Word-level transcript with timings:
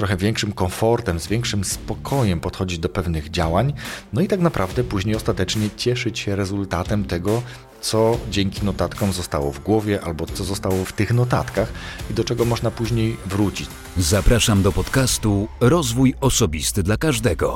trochę 0.00 0.16
większym 0.16 0.52
komfortem, 0.52 1.20
z 1.20 1.26
większym 1.26 1.64
spokojem 1.64 2.40
podchodzić 2.40 2.78
do 2.78 2.88
pewnych 2.88 3.30
działań, 3.30 3.72
no 4.12 4.20
i 4.20 4.28
tak 4.28 4.40
naprawdę 4.40 4.84
później 4.84 5.16
ostatecznie 5.16 5.70
cieszyć 5.76 6.18
się 6.18 6.36
rezultatem 6.36 7.04
tego, 7.04 7.42
co 7.80 8.18
dzięki 8.30 8.64
notatkom 8.64 9.12
zostało 9.12 9.52
w 9.52 9.60
głowie 9.60 10.00
albo 10.00 10.26
co 10.26 10.44
zostało 10.44 10.84
w 10.84 10.92
tych 10.92 11.12
notatkach 11.12 11.72
i 12.10 12.14
do 12.14 12.24
czego 12.24 12.44
można 12.44 12.70
później 12.70 13.16
wrócić. 13.26 13.68
Zapraszam 13.96 14.62
do 14.62 14.72
podcastu 14.72 15.48
Rozwój 15.60 16.14
Osobisty 16.20 16.82
dla 16.82 16.96
Każdego. 16.96 17.54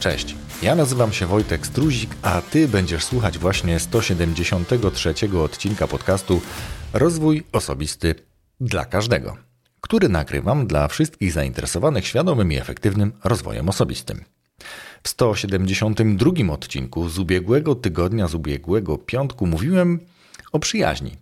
Cześć. 0.00 0.39
Ja 0.62 0.74
nazywam 0.74 1.12
się 1.12 1.26
Wojtek 1.26 1.66
Struzik, 1.66 2.10
a 2.22 2.42
Ty 2.42 2.68
będziesz 2.68 3.04
słuchać 3.04 3.38
właśnie 3.38 3.80
173 3.80 5.14
odcinka 5.42 5.86
podcastu 5.86 6.40
Rozwój 6.92 7.42
Osobisty 7.52 8.14
dla 8.60 8.84
Każdego, 8.84 9.36
który 9.80 10.08
nagrywam 10.08 10.66
dla 10.66 10.88
wszystkich 10.88 11.32
zainteresowanych 11.32 12.06
świadomym 12.06 12.52
i 12.52 12.56
efektywnym 12.56 13.12
rozwojem 13.24 13.68
osobistym. 13.68 14.24
W 15.02 15.08
172 15.08 16.52
odcinku 16.52 17.08
z 17.08 17.18
ubiegłego 17.18 17.74
tygodnia, 17.74 18.28
z 18.28 18.34
ubiegłego 18.34 18.98
piątku 18.98 19.46
mówiłem 19.46 20.00
o 20.52 20.58
przyjaźni. 20.58 21.16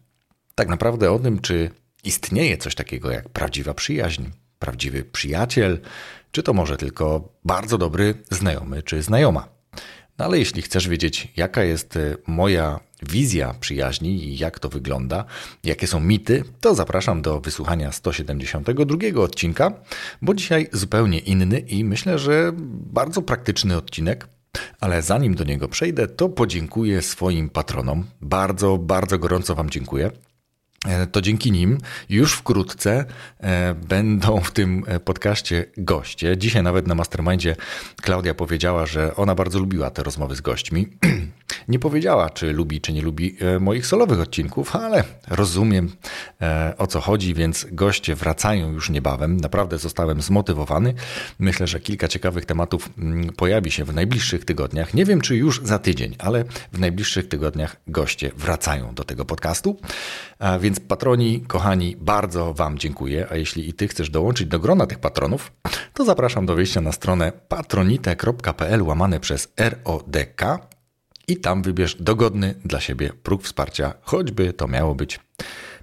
Tak 0.55 0.69
naprawdę 0.69 1.13
o 1.13 1.19
tym, 1.19 1.41
czy 1.41 1.71
istnieje 2.05 2.57
coś 2.57 2.75
takiego 2.75 3.11
jak 3.11 3.29
prawdziwa 3.29 3.75
przyjaźń, 3.75 4.25
prawdziwy 4.59 5.05
przyjaciel, 5.05 5.81
czy 6.31 6.43
to 6.43 6.53
może 6.53 6.77
tylko 6.77 7.33
bardzo 7.45 7.79
dobry 7.79 8.15
znajomy 8.31 8.83
czy 8.83 9.03
znajoma. 9.03 9.49
No 10.19 10.25
ale 10.25 10.39
jeśli 10.39 10.63
chcesz 10.63 10.89
wiedzieć, 10.89 11.29
jaka 11.37 11.65
jest 11.65 11.97
e, 11.97 12.17
moja 12.27 12.81
wizja 13.03 13.55
przyjaźni 13.61 14.25
i 14.25 14.39
jak 14.39 14.59
to 14.59 14.69
wygląda, 14.69 15.25
jakie 15.65 15.87
są 15.87 16.01
mity, 16.01 16.45
to 16.61 16.75
zapraszam 16.75 17.23
do 17.23 17.41
wysłuchania 17.41 17.93
172 17.93 19.23
odcinka, 19.23 19.73
bo 20.23 20.35
dzisiaj 20.35 20.69
zupełnie 20.73 21.19
inny 21.19 21.59
i 21.59 21.85
myślę, 21.85 22.19
że 22.19 22.53
bardzo 22.93 23.23
praktyczny 23.23 23.77
odcinek. 23.77 24.29
Ale 24.81 25.03
zanim 25.03 25.35
do 25.35 25.45
niego 25.45 25.69
przejdę, 25.69 26.07
to 26.07 26.29
podziękuję 26.29 27.03
swoim 27.03 27.51
patronom. 27.51 28.05
Bardzo, 28.21 28.79
bardzo 28.79 29.19
gorąco 29.19 29.55
Wam 29.55 29.71
dziękuję. 29.71 30.11
E, 30.87 31.07
to 31.07 31.21
dzięki 31.21 31.53
nim 31.53 31.79
już 32.09 32.33
wkrótce 32.33 33.05
e, 33.41 33.75
będą 33.75 34.41
w 34.41 34.51
tym 34.51 34.85
e, 34.87 35.01
podcaście 35.01 35.65
goście. 35.77 36.37
Dzisiaj 36.37 36.63
nawet 36.63 36.87
na 36.87 36.95
Mastermindzie 36.95 37.57
Klaudia 38.03 38.35
powiedziała, 38.35 38.87
że 38.87 39.17
ona 39.17 39.35
bardzo 39.35 39.59
lubiła 39.59 39.91
te 39.91 40.03
rozmowy 40.03 40.37
z 40.37 40.41
gośćmi. 40.41 40.87
Nie 41.69 41.79
powiedziała, 41.79 42.31
czy 42.31 42.53
lubi, 42.53 42.81
czy 42.81 42.93
nie 42.93 43.03
lubi 43.03 43.37
moich 43.61 43.87
solowych 43.87 44.21
odcinków, 44.21 44.77
ale 44.77 45.05
rozumiem 45.29 45.93
o 46.79 46.87
co 46.87 47.01
chodzi, 47.01 47.35
więc 47.35 47.67
goście 47.73 48.15
wracają 48.15 48.73
już 48.73 48.91
niebawem. 48.91 49.37
Naprawdę 49.37 49.79
zostałem 49.79 50.23
zmotywowany. 50.23 50.95
Myślę, 51.39 51.67
że 51.67 51.81
kilka 51.81 52.09
ciekawych 52.09 52.45
tematów 52.47 52.91
mm, 52.99 53.33
pojawi 53.33 53.71
się 53.71 53.85
w 53.85 53.95
najbliższych 53.95 54.45
tygodniach. 54.45 54.95
Nie 54.95 55.05
wiem, 55.05 55.21
czy 55.21 55.37
już 55.37 55.61
za 55.65 55.79
tydzień, 55.79 56.17
ale 56.19 56.45
w 56.73 56.79
najbliższych 56.79 57.29
tygodniach 57.29 57.77
goście 57.87 58.31
wracają 58.37 58.95
do 58.95 59.05
tego 59.05 59.25
podcastu. 59.25 59.81
A 60.39 60.59
więc 60.59 60.81
patroni, 60.81 61.41
kochani, 61.41 61.97
bardzo 61.97 62.55
Wam 62.55 62.79
dziękuję. 62.79 63.27
A 63.31 63.37
jeśli 63.37 63.69
i 63.69 63.73
Ty 63.73 63.89
chcesz 63.89 64.11
dołączyć 64.11 64.47
do 64.47 64.59
grona 64.59 64.87
tych 64.87 64.99
patronów, 64.99 65.53
to 65.95 66.05
zapraszam 66.05 66.47
do 66.47 66.55
wejścia 66.55 66.81
na 66.81 66.93
stronę 66.93 67.33
patronite.pl 67.49 68.83
łamane 68.83 69.21
przez 69.21 69.53
RODK 69.59 70.43
i 71.29 71.37
tam 71.37 71.63
wybierz 71.63 71.95
dogodny 71.95 72.55
dla 72.65 72.81
siebie 72.81 73.13
próg 73.23 73.43
wsparcia, 73.43 73.95
choćby 74.03 74.53
to 74.53 74.69
miało 74.69 74.95
być 74.95 75.21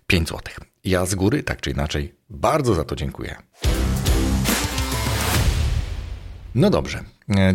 5 0.08 0.30
zł. 0.30 0.42
Ja 0.84 1.06
z 1.06 1.16
góry, 1.16 1.44
tak 1.44 1.62
czy 1.62 1.72
inaczej, 1.72 2.16
bardzo 2.30 2.76
za 2.76 2.84
to 2.84 2.96
dziękuję. 2.96 3.36
No 6.56 6.70
dobrze. 6.70 7.04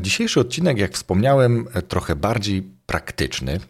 Dzisiejszy 0.01 0.41
odcinek, 0.41 0.79
jak 0.79 0.93
wspomniałem, 0.93 1.69
trochę 1.89 2.17
bardziej 2.17 2.63
praktyczny. 2.87 3.61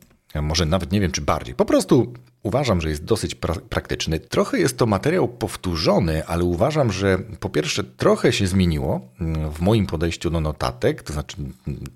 Może 0.42 0.66
nawet 0.66 0.92
nie 0.92 1.00
wiem, 1.00 1.12
czy 1.12 1.20
bardziej. 1.20 1.54
Po 1.54 1.64
prostu 1.64 2.14
Uważam, 2.42 2.80
że 2.80 2.88
jest 2.88 3.04
dosyć 3.04 3.34
pra 3.34 3.54
praktyczny. 3.54 4.20
Trochę 4.20 4.58
jest 4.58 4.78
to 4.78 4.86
materiał 4.86 5.28
powtórzony, 5.28 6.26
ale 6.26 6.44
uważam, 6.44 6.92
że 6.92 7.18
po 7.40 7.48
pierwsze 7.48 7.84
trochę 7.84 8.32
się 8.32 8.46
zmieniło 8.46 9.00
mm, 9.20 9.50
w 9.50 9.60
moim 9.60 9.86
podejściu 9.86 10.30
do 10.30 10.40
notatek, 10.40 11.02
to 11.02 11.12
znaczy 11.12 11.36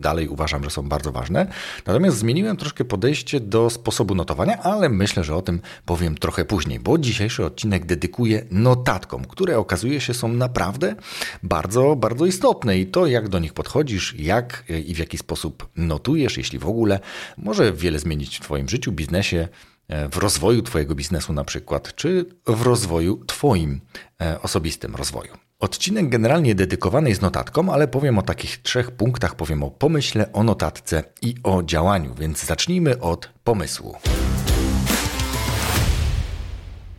dalej 0.00 0.28
uważam, 0.28 0.64
że 0.64 0.70
są 0.70 0.88
bardzo 0.88 1.12
ważne. 1.12 1.46
Natomiast 1.86 2.16
zmieniłem 2.16 2.56
troszkę 2.56 2.84
podejście 2.84 3.40
do 3.40 3.70
sposobu 3.70 4.14
notowania, 4.14 4.62
ale 4.62 4.88
myślę, 4.88 5.24
że 5.24 5.36
o 5.36 5.42
tym 5.42 5.60
powiem 5.86 6.18
trochę 6.18 6.44
później, 6.44 6.80
bo 6.80 6.98
dzisiejszy 6.98 7.44
odcinek 7.44 7.86
dedykuję 7.86 8.44
notatkom, 8.50 9.24
które 9.24 9.58
okazuje 9.58 10.00
się 10.00 10.14
są 10.14 10.28
naprawdę 10.28 10.94
bardzo, 11.42 11.96
bardzo 11.96 12.26
istotne 12.26 12.78
i 12.78 12.86
to 12.86 13.06
jak 13.06 13.28
do 13.28 13.38
nich 13.38 13.52
podchodzisz, 13.52 14.14
jak 14.18 14.64
i 14.86 14.94
w 14.94 14.98
jaki 14.98 15.18
sposób 15.18 15.68
notujesz, 15.76 16.36
jeśli 16.36 16.58
w 16.58 16.66
ogóle, 16.66 17.00
może 17.38 17.72
wiele 17.72 17.98
zmienić 17.98 18.38
w 18.38 18.40
Twoim 18.40 18.68
życiu, 18.68 18.92
biznesie, 18.92 19.48
E, 19.48 19.73
w 19.88 20.16
rozwoju 20.16 20.62
Twojego 20.62 20.94
biznesu 20.94 21.32
na 21.32 21.44
przykład, 21.44 21.94
czy 21.94 22.24
w 22.46 22.62
rozwoju 22.62 23.24
Twoim 23.26 23.80
e, 24.20 24.42
osobistym 24.42 24.96
rozwoju. 24.96 25.32
Odcinek 25.60 26.08
generalnie 26.08 26.54
dedykowany 26.54 27.08
jest 27.08 27.22
notatkom, 27.22 27.70
ale 27.70 27.88
powiem 27.88 28.18
o 28.18 28.22
takich 28.22 28.62
trzech 28.62 28.90
punktach, 28.90 29.34
powiem 29.34 29.62
o 29.62 29.70
pomyśle, 29.70 30.32
o 30.32 30.42
notatce 30.42 31.04
i 31.22 31.34
o 31.42 31.62
działaniu, 31.62 32.14
więc 32.14 32.44
zacznijmy 32.44 33.00
od 33.00 33.30
pomysłu. 33.44 33.96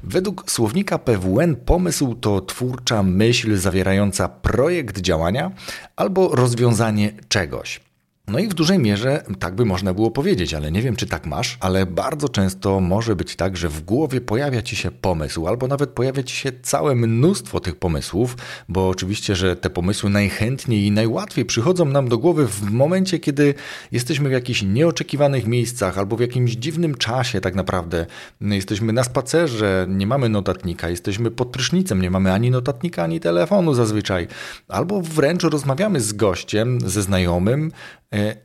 Według 0.03 0.51
słownika 0.51 0.99
PWN 0.99 1.55
pomysł 1.55 2.15
to 2.15 2.41
twórcza 2.41 3.03
myśl 3.03 3.57
zawierająca 3.57 4.29
projekt 4.29 4.99
działania 4.99 5.51
albo 5.95 6.35
rozwiązanie 6.35 7.11
czegoś. 7.27 7.84
No 8.27 8.39
i 8.39 8.47
w 8.47 8.53
dużej 8.53 8.79
mierze 8.79 9.23
tak 9.39 9.55
by 9.55 9.65
można 9.65 9.93
było 9.93 10.11
powiedzieć, 10.11 10.53
ale 10.53 10.71
nie 10.71 10.81
wiem, 10.81 10.95
czy 10.95 11.07
tak 11.07 11.25
masz, 11.25 11.57
ale 11.59 11.85
bardzo 11.85 12.29
często 12.29 12.79
może 12.79 13.15
być 13.15 13.35
tak, 13.35 13.57
że 13.57 13.69
w 13.69 13.81
głowie 13.81 14.21
pojawia 14.21 14.61
ci 14.61 14.75
się 14.75 14.91
pomysł, 14.91 15.47
albo 15.47 15.67
nawet 15.67 15.89
pojawia 15.89 16.23
ci 16.23 16.35
się 16.35 16.51
całe 16.61 16.95
mnóstwo 16.95 17.59
tych 17.59 17.75
pomysłów, 17.75 18.37
bo 18.69 18.89
oczywiście, 18.89 19.35
że 19.35 19.55
te 19.55 19.69
pomysły 19.69 20.09
najchętniej 20.09 20.85
i 20.85 20.91
najłatwiej 20.91 21.45
przychodzą 21.45 21.85
nam 21.85 22.09
do 22.09 22.17
głowy 22.17 22.47
w 22.47 22.61
momencie, 22.71 23.19
kiedy 23.19 23.53
jesteśmy 23.91 24.29
w 24.29 24.31
jakichś 24.31 24.61
nieoczekiwanych 24.63 25.47
miejscach 25.47 25.97
albo 25.97 26.15
w 26.15 26.19
jakimś 26.19 26.51
dziwnym 26.51 26.95
czasie, 26.95 27.41
tak 27.41 27.55
naprawdę. 27.55 28.05
Jesteśmy 28.41 28.93
na 28.93 29.03
spacerze, 29.03 29.87
nie 29.89 30.07
mamy 30.07 30.29
notatnika, 30.29 30.89
jesteśmy 30.89 31.31
pod 31.31 31.47
prysznicem, 31.47 32.01
nie 32.01 32.09
mamy 32.11 32.33
ani 32.33 32.51
notatnika, 32.51 33.03
ani 33.03 33.19
telefonu 33.19 33.73
zazwyczaj, 33.73 34.27
albo 34.67 35.01
wręcz 35.01 35.43
rozmawiamy 35.43 36.01
z 36.01 36.13
gościem, 36.13 36.79
ze 36.85 37.01
znajomym, 37.01 37.71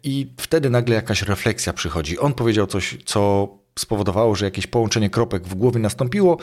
I 0.03 0.32
wtedy 0.36 0.70
nagle 0.70 0.94
jakaś 0.94 1.22
refleksja 1.22 1.72
przychodzi. 1.72 2.19
On 2.19 2.34
powiedział 2.34 2.66
coś, 2.66 2.98
co 3.04 3.48
spowodowało, 3.78 4.34
że 4.34 4.44
jakieś 4.44 4.66
połączenie 4.66 5.10
kropek 5.10 5.44
w 5.48 5.54
głowie 5.54 5.81
nastąpiło, 5.81 6.38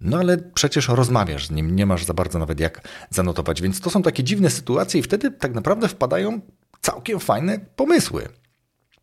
no 0.00 0.18
ale 0.18 0.38
przecież 0.38 0.88
rozmawiasz 0.88 1.46
z 1.46 1.50
nim, 1.50 1.76
nie 1.76 1.86
masz 1.86 2.04
za 2.04 2.14
bardzo 2.14 2.38
nawet 2.38 2.60
jak 2.60 2.88
zanotować. 3.10 3.62
Więc 3.62 3.80
to 3.80 3.90
są 3.90 4.02
takie 4.02 4.24
dziwne 4.24 4.50
sytuacje, 4.50 5.00
i 5.00 5.02
wtedy 5.02 5.30
tak 5.30 5.54
naprawdę 5.54 5.88
wpadają 5.88 6.40
całkiem 6.80 7.20
fajne 7.20 7.58
pomysły. 7.76 8.28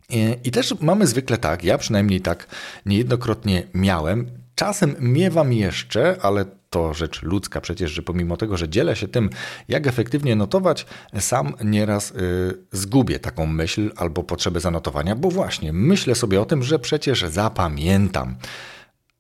E, 0.10 0.34
I 0.44 0.52
też 0.52 0.76
mamy 0.82 1.08
zwykle 1.08 1.38
tak, 1.38 1.64
ja 1.64 1.78
przynajmniej 1.78 2.22
tak 2.22 2.48
niejednokrotnie 2.86 3.64
miałem, 3.74 4.32
czasem 4.56 4.96
miewam 5.00 5.54
jeszcze, 5.54 6.18
ale 6.22 6.46
to 6.76 6.94
rzecz 6.94 7.22
ludzka 7.22 7.62
przecież, 7.62 7.92
że 7.92 8.02
pomimo 8.02 8.38
tego, 8.38 8.58
że 8.58 8.70
dzielę 8.70 8.96
się 8.96 9.08
tym, 9.08 9.30
jak 9.68 9.88
efektywnie 9.88 10.36
notować, 10.36 10.86
sam 11.20 11.54
nieraz 11.64 12.10
yy, 12.10 12.58
zgubię 12.72 13.20
taką 13.20 13.46
myśl 13.46 13.92
albo 13.96 14.24
potrzebę 14.24 14.60
zanotowania, 14.60 15.16
bo 15.16 15.32
właśnie 15.32 15.74
myślę 15.74 16.16
sobie 16.16 16.42
o 16.42 16.46
tym, 16.46 16.64
że 16.64 16.80
przecież 16.80 17.22
zapamiętam. 17.22 18.36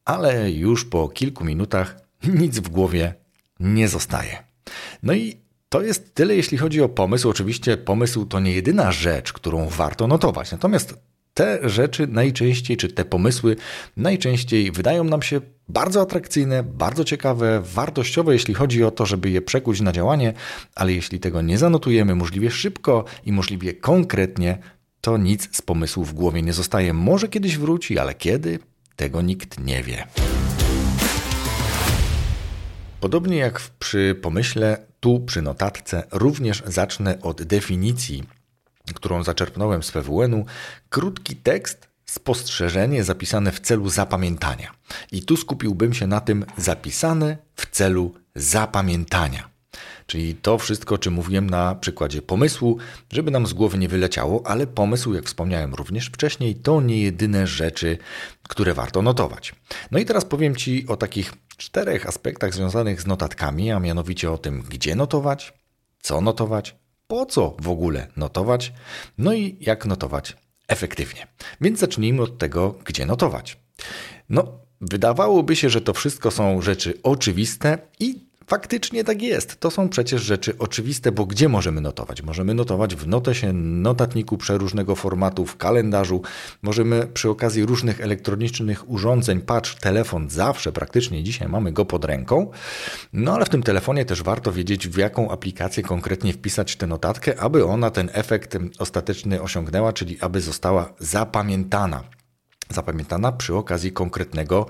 Ale 0.06 0.52
już 0.52 0.86
po 0.86 1.10
kilku 1.10 1.46
minutach 1.46 1.96
nic 2.42 2.60
w 2.60 2.70
głowie 2.70 3.14
nie 3.60 3.88
zostaje. 3.88 4.44
No 5.04 5.14
i 5.14 5.38
to 5.70 5.82
jest 5.82 6.16
tyle, 6.16 6.36
jeśli 6.36 6.58
chodzi 6.58 6.82
o 6.82 6.90
pomysł. 6.90 7.30
Oczywiście 7.30 7.78
pomysł 7.78 8.26
to 8.26 8.40
nie 8.40 8.52
jedyna 8.52 8.92
rzecz, 8.92 9.34
którą 9.34 9.70
warto 9.70 10.08
notować. 10.08 10.52
Natomiast 10.52 11.00
te 11.34 11.70
rzeczy 11.70 12.08
najczęściej, 12.08 12.78
czy 12.78 12.88
te 12.88 13.06
pomysły 13.06 13.56
najczęściej 13.98 14.72
wydają 14.72 15.04
nam 15.04 15.22
się 15.22 15.42
bardzo 15.70 16.02
atrakcyjne, 16.02 16.64
bardzo 16.64 17.04
ciekawe, 17.04 17.62
wartościowe, 17.62 18.34
jeśli 18.34 18.54
chodzi 18.54 18.84
o 18.84 18.92
to, 18.92 19.06
żeby 19.06 19.30
je 19.30 19.42
przekuć 19.42 19.82
na 19.82 19.92
działanie, 19.92 20.34
ale 20.76 20.94
jeśli 20.94 21.20
tego 21.20 21.42
nie 21.42 21.58
zanotujemy 21.58 22.16
możliwie 22.16 22.52
szybko 22.52 23.06
i 23.26 23.32
możliwie 23.32 23.74
konkretnie, 23.74 24.58
to 25.02 25.18
nic 25.18 25.58
z 25.58 25.62
pomysłu 25.62 26.04
w 26.04 26.14
głowie 26.14 26.42
nie 26.42 26.54
zostaje. 26.54 26.94
Może 26.94 27.28
kiedyś 27.28 27.58
wróci, 27.58 28.00
ale 28.00 28.14
kiedy? 28.14 28.60
Tego 28.96 29.22
nikt 29.22 29.60
nie 29.60 29.84
wie. 29.84 30.08
Podobnie 33.00 33.38
jak 33.38 33.62
przy 33.80 34.20
pomyśle, 34.22 34.78
tu 35.00 35.20
przy 35.20 35.42
notatce 35.42 36.04
również 36.12 36.64
zacznę 36.66 37.22
od 37.22 37.44
definicji 37.44 38.24
którą 38.94 39.24
zaczerpnąłem 39.24 39.84
z 39.84 39.92
PWN-u, 39.92 40.46
krótki 40.90 41.36
tekst 41.36 41.88
spostrzeżenie 42.06 43.04
zapisane 43.04 43.52
w 43.52 43.60
celu 43.60 43.90
zapamiętania. 43.90 44.72
I 45.12 45.24
tu 45.24 45.38
skupiłbym 45.38 45.94
się 45.94 46.08
na 46.08 46.20
tym 46.20 46.46
zapisane 46.58 47.38
w 47.56 47.70
celu 47.72 48.14
zapamiętania. 48.36 49.56
Czyli 50.08 50.36
to 50.36 50.58
wszystko, 50.58 50.98
czym 50.98 51.14
mówiłem 51.14 51.50
na 51.50 51.76
przykładzie 51.76 52.22
pomysłu, 52.22 52.78
żeby 53.12 53.32
nam 53.32 53.48
z 53.48 53.54
głowy 53.54 53.78
nie 53.78 53.88
wyleciało, 53.88 54.48
ale 54.48 54.68
pomysł, 54.68 55.14
jak 55.14 55.26
wspomniałem 55.26 55.74
również 55.74 56.06
wcześniej, 56.08 56.56
to 56.56 56.82
nie 56.82 57.02
jedyne 57.02 57.48
rzeczy, 57.48 57.98
które 58.44 58.74
warto 58.74 59.02
notować. 59.02 59.56
No 59.92 60.00
i 60.00 60.06
teraz 60.06 60.26
powiem 60.26 60.56
Ci 60.56 60.88
o 60.88 60.98
takich 60.98 61.34
czterech 61.58 62.08
aspektach 62.08 62.54
związanych 62.54 63.02
z 63.02 63.08
notatkami, 63.08 63.72
a 63.72 63.80
mianowicie 63.80 64.32
o 64.32 64.38
tym, 64.38 64.62
gdzie 64.70 64.96
notować, 64.96 65.54
co 66.02 66.22
notować, 66.22 66.76
po 67.08 67.26
co 67.26 67.56
w 67.60 67.70
ogóle 67.70 68.08
notować, 68.18 68.74
no 69.18 69.34
i 69.34 69.58
jak 69.62 69.86
notować 69.86 70.38
efektywnie. 70.68 71.28
Więc 71.62 71.80
zacznijmy 71.80 72.22
od 72.22 72.38
tego, 72.38 72.76
gdzie 72.86 73.06
notować. 73.06 73.58
No, 74.30 74.60
wydawałoby 74.82 75.56
się, 75.56 75.70
że 75.70 75.82
to 75.82 75.94
wszystko 75.94 76.32
są 76.32 76.62
rzeczy 76.62 76.94
oczywiste 77.04 77.78
i 78.00 78.25
Faktycznie 78.48 79.04
tak 79.04 79.22
jest. 79.22 79.60
To 79.60 79.72
są 79.72 79.90
przecież 79.90 80.22
rzeczy 80.22 80.58
oczywiste, 80.60 81.12
bo 81.12 81.26
gdzie 81.26 81.50
możemy 81.50 81.82
notować? 81.82 82.22
Możemy 82.22 82.54
notować 82.54 82.96
w 82.96 83.08
notesie, 83.08 83.54
notatniku 83.54 84.38
przeróżnego 84.38 84.96
formatu, 84.96 85.46
w 85.46 85.58
kalendarzu. 85.58 86.22
Możemy 86.62 87.08
przy 87.08 87.30
okazji 87.30 87.66
różnych 87.66 88.02
elektronicznych 88.02 88.90
urządzeń, 88.90 89.42
patrz, 89.42 89.76
telefon 89.76 90.30
zawsze 90.30 90.72
praktycznie 90.72 91.24
dzisiaj 91.24 91.48
mamy 91.48 91.72
go 91.72 91.86
pod 91.86 92.06
ręką. 92.06 92.52
No 93.14 93.34
ale 93.34 93.46
w 93.46 93.50
tym 93.50 93.64
telefonie 93.64 94.06
też 94.06 94.24
warto 94.24 94.52
wiedzieć, 94.52 94.88
w 94.88 94.98
jaką 94.98 95.32
aplikację 95.32 95.84
konkretnie 95.84 96.34
wpisać 96.34 96.76
tę 96.76 96.88
notatkę, 96.88 97.40
aby 97.40 97.66
ona 97.66 97.92
ten 97.92 98.10
efekt 98.14 98.58
ostateczny 98.80 99.42
osiągnęła, 99.42 99.94
czyli 99.94 100.18
aby 100.22 100.42
została 100.42 100.94
zapamiętana. 101.00 102.04
Zapamiętana 102.70 103.32
przy 103.32 103.56
okazji 103.56 103.92
konkretnego 103.92 104.66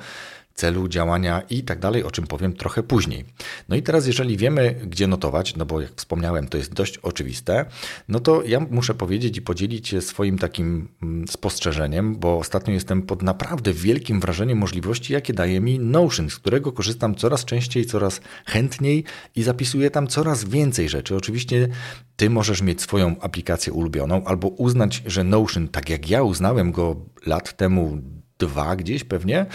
celu 0.55 0.87
działania 0.87 1.41
i 1.49 1.63
tak 1.63 1.79
dalej, 1.79 2.03
o 2.03 2.11
czym 2.11 2.27
powiem 2.27 2.53
trochę 2.53 2.83
później. 2.83 3.25
No 3.69 3.75
i 3.75 3.83
teraz, 3.83 4.07
jeżeli 4.07 4.37
wiemy, 4.37 4.75
gdzie 4.87 5.07
notować, 5.07 5.55
no 5.55 5.65
bo 5.65 5.81
jak 5.81 5.91
wspomniałem, 5.95 6.47
to 6.47 6.57
jest 6.57 6.73
dość 6.73 6.97
oczywiste, 6.97 7.65
no 8.07 8.19
to 8.19 8.43
ja 8.43 8.59
muszę 8.59 8.93
powiedzieć 8.93 9.37
i 9.37 9.41
podzielić 9.41 9.87
się 9.87 10.01
swoim 10.01 10.37
takim 10.37 10.87
mm, 11.03 11.27
spostrzeżeniem, 11.27 12.15
bo 12.15 12.37
ostatnio 12.37 12.73
jestem 12.73 13.01
pod 13.01 13.21
naprawdę 13.21 13.73
wielkim 13.73 14.19
wrażeniem 14.19 14.57
możliwości, 14.57 15.13
jakie 15.13 15.33
daje 15.33 15.61
mi 15.61 15.79
Notion, 15.79 16.29
z 16.29 16.35
którego 16.35 16.71
korzystam 16.71 17.15
coraz 17.15 17.45
częściej, 17.45 17.85
coraz 17.85 18.21
chętniej 18.45 19.03
i 19.35 19.43
zapisuję 19.43 19.91
tam 19.91 20.07
coraz 20.07 20.43
więcej 20.43 20.89
rzeczy. 20.89 21.15
Oczywiście 21.15 21.67
ty 22.15 22.29
możesz 22.29 22.61
mieć 22.61 22.81
swoją 22.81 23.19
aplikację 23.19 23.73
ulubioną 23.73 24.23
albo 24.23 24.47
uznać, 24.47 25.03
że 25.05 25.23
Notion, 25.23 25.67
tak 25.67 25.89
jak 25.89 26.09
ja 26.09 26.23
uznałem 26.23 26.71
go 26.71 26.95
lat 27.25 27.57
temu, 27.57 28.01
dwa 28.39 28.75
gdzieś 28.75 29.03
pewnie, 29.03 29.45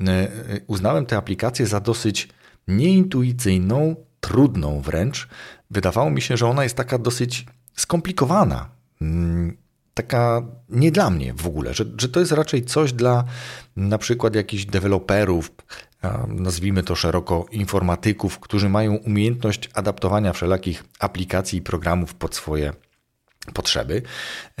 e, 0.00 0.28
uznałem 0.66 1.06
tę 1.06 1.16
aplikację 1.16 1.66
za 1.66 1.80
dosyć 1.80 2.28
nieintuicyjną, 2.68 3.96
trudną 4.20 4.80
wręcz. 4.80 5.28
Wydawało 5.70 6.10
mi 6.10 6.22
się, 6.22 6.36
że 6.36 6.46
ona 6.46 6.62
jest 6.62 6.76
taka 6.76 6.98
dosyć 6.98 7.46
skomplikowana. 7.76 8.68
Mm, 9.02 9.56
taka 9.94 10.42
nie 10.68 10.92
dla 10.92 11.10
mnie 11.10 11.34
w 11.34 11.46
ogóle, 11.46 11.74
że, 11.74 11.84
że 11.98 12.08
to 12.08 12.20
jest 12.20 12.32
raczej 12.32 12.64
coś 12.64 12.92
dla 12.92 13.24
na 13.76 13.98
przykład 13.98 14.34
jakichś 14.34 14.64
deweloperów, 14.64 15.50
nazwijmy 16.28 16.82
to 16.82 16.94
szeroko 16.94 17.46
informatyków, 17.50 18.38
którzy 18.38 18.68
mają 18.68 18.94
umiejętność 18.94 19.70
adaptowania 19.74 20.32
wszelakich 20.32 20.84
aplikacji 20.98 21.58
i 21.58 21.62
programów 21.62 22.14
pod 22.14 22.34
swoje 22.34 22.72
potrzeby. 23.54 24.02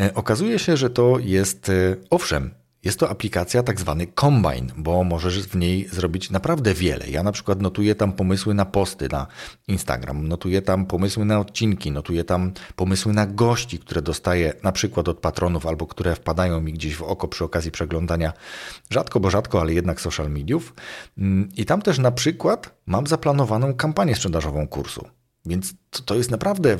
E, 0.00 0.14
okazuje 0.14 0.58
się, 0.58 0.76
że 0.76 0.90
to 0.90 1.18
jest 1.18 1.68
e, 1.68 1.96
owszem 2.10 2.54
jest 2.84 3.00
to 3.00 3.10
aplikacja 3.10 3.62
tak 3.62 3.80
zwany 3.80 4.06
Combine, 4.06 4.72
bo 4.76 5.04
możesz 5.04 5.46
w 5.46 5.56
niej 5.56 5.88
zrobić 5.88 6.30
naprawdę 6.30 6.74
wiele. 6.74 7.08
Ja 7.08 7.22
na 7.22 7.32
przykład 7.32 7.62
notuję 7.62 7.94
tam 7.94 8.12
pomysły 8.12 8.54
na 8.54 8.64
posty 8.64 9.08
na 9.12 9.26
Instagram, 9.68 10.28
notuję 10.28 10.62
tam 10.62 10.86
pomysły 10.86 11.24
na 11.24 11.40
odcinki, 11.40 11.90
notuję 11.90 12.24
tam 12.24 12.52
pomysły 12.76 13.12
na 13.12 13.26
gości, 13.26 13.78
które 13.78 14.02
dostaję 14.02 14.52
na 14.62 14.72
przykład 14.72 15.08
od 15.08 15.18
patronów 15.18 15.66
albo 15.66 15.86
które 15.86 16.14
wpadają 16.14 16.60
mi 16.60 16.72
gdzieś 16.72 16.96
w 16.96 17.02
oko 17.02 17.28
przy 17.28 17.44
okazji 17.44 17.70
przeglądania 17.70 18.32
rzadko, 18.90 19.20
bo 19.20 19.30
rzadko, 19.30 19.60
ale 19.60 19.74
jednak 19.74 20.00
social 20.00 20.30
mediów. 20.30 20.74
Mm, 21.18 21.48
I 21.56 21.64
tam 21.64 21.82
też 21.82 21.98
na 21.98 22.12
przykład 22.12 22.74
mam 22.86 23.06
zaplanowaną 23.06 23.74
kampanię 23.74 24.14
sprzedażową 24.14 24.68
kursu. 24.68 25.06
Więc 25.46 25.74
to, 26.04 26.14
jest 26.14 26.30
naprawdę 26.30 26.76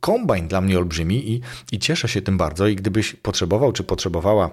kombajn 0.00 0.48
dla 0.48 0.60
mnie 0.60 0.78
olbrzymi 0.78 1.30
i, 1.32 1.40
i 1.72 1.78
cieszę 1.78 2.08
się 2.08 2.22
tym 2.22 2.36
bardzo. 2.38 2.66
I 2.66 2.76
gdybyś 2.76 3.12
potrzebował 3.14 3.72
czy 3.72 3.84
potrzebowała 3.84 4.50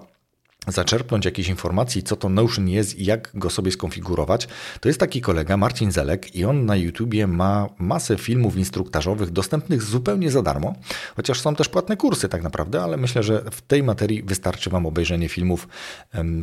zaczerpnąć 0.68 1.26
jakieś 1.26 1.50
informacji, 1.50 2.04
co 2.04 2.16
to 2.16 2.30
Notion 2.30 2.70
jest 2.70 3.00
i 3.00 3.06
jak 3.06 3.32
go 3.34 3.50
sobie 3.50 3.72
skonfigurować, 3.72 4.48
to 4.80 4.90
jest 4.90 5.00
taki 5.00 5.22
kolega 5.22 5.58
Marcin 5.58 5.92
Zelek 5.92 6.36
i 6.36 6.46
on 6.46 6.66
na 6.66 6.76
YouTubie 6.76 7.28
ma 7.28 7.70
masę 7.78 8.18
filmów 8.18 8.58
instruktażowych 8.58 9.32
dostępnych 9.32 9.84
zupełnie 9.84 10.32
za 10.32 10.42
darmo, 10.42 10.76
chociaż 11.16 11.42
są 11.42 11.56
też 11.56 11.70
płatne 11.70 11.98
kursy 11.98 12.30
tak 12.30 12.44
naprawdę, 12.44 12.84
ale 12.84 12.98
myślę, 12.98 13.24
że 13.24 13.44
w 13.52 13.62
tej 13.62 13.84
materii 13.84 14.24
wystarczy 14.24 14.70
Wam 14.70 14.86
obejrzenie 14.86 15.30
filmów, 15.30 15.68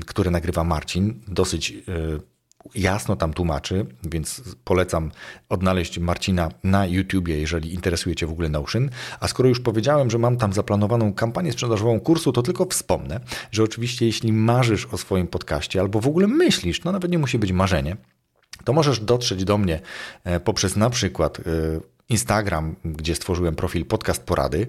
które 0.07 0.31
nagrywa 0.31 0.65
Marcin, 0.65 1.21
dosyć 1.29 1.71
e, 1.71 2.40
jasno 2.75 3.17
tam 3.17 3.33
tłumaczy, 3.33 3.87
więc 4.11 4.43
polecam 4.65 5.11
odnaleźć 5.49 5.99
Marcina 5.99 6.49
na 6.65 6.87
YouTubie, 6.87 7.39
jeżeli 7.39 7.75
interesuje 7.75 8.17
Cię 8.17 8.27
w 8.27 8.31
ogóle 8.31 8.49
Notion. 8.49 8.91
A 9.21 9.29
skoro 9.29 9.49
już 9.49 9.61
powiedziałem, 9.61 10.11
że 10.11 10.19
mam 10.19 10.37
tam 10.37 10.53
zaplanowaną 10.53 11.13
kampanię 11.13 11.53
sprzedażową 11.53 12.01
kursu, 12.01 12.33
to 12.33 12.43
tylko 12.43 12.67
wspomnę, 12.67 13.21
że 13.51 13.63
oczywiście 13.63 14.07
jeśli 14.07 14.33
marzysz 14.33 14.87
o 14.87 14.99
swoim 14.99 15.27
podcaście 15.27 15.81
albo 15.81 16.01
w 16.01 16.07
ogóle 16.07 16.27
myślisz, 16.27 16.85
no 16.85 16.93
nawet 16.93 17.11
nie 17.11 17.19
musi 17.19 17.39
być 17.39 17.53
marzenie, 17.53 17.97
to 18.65 18.73
możesz 18.73 19.01
dotrzeć 19.01 19.45
do 19.45 19.59
mnie 19.59 19.81
e, 20.25 20.41
poprzez 20.41 20.77
na 20.77 20.91
przykład 20.91 21.41
e, 21.41 21.43
Instagram, 22.11 22.77
gdzie 22.85 23.15
stworzyłem 23.15 23.55
profil 23.55 23.85
Podcast 23.85 24.23
Porady 24.23 24.67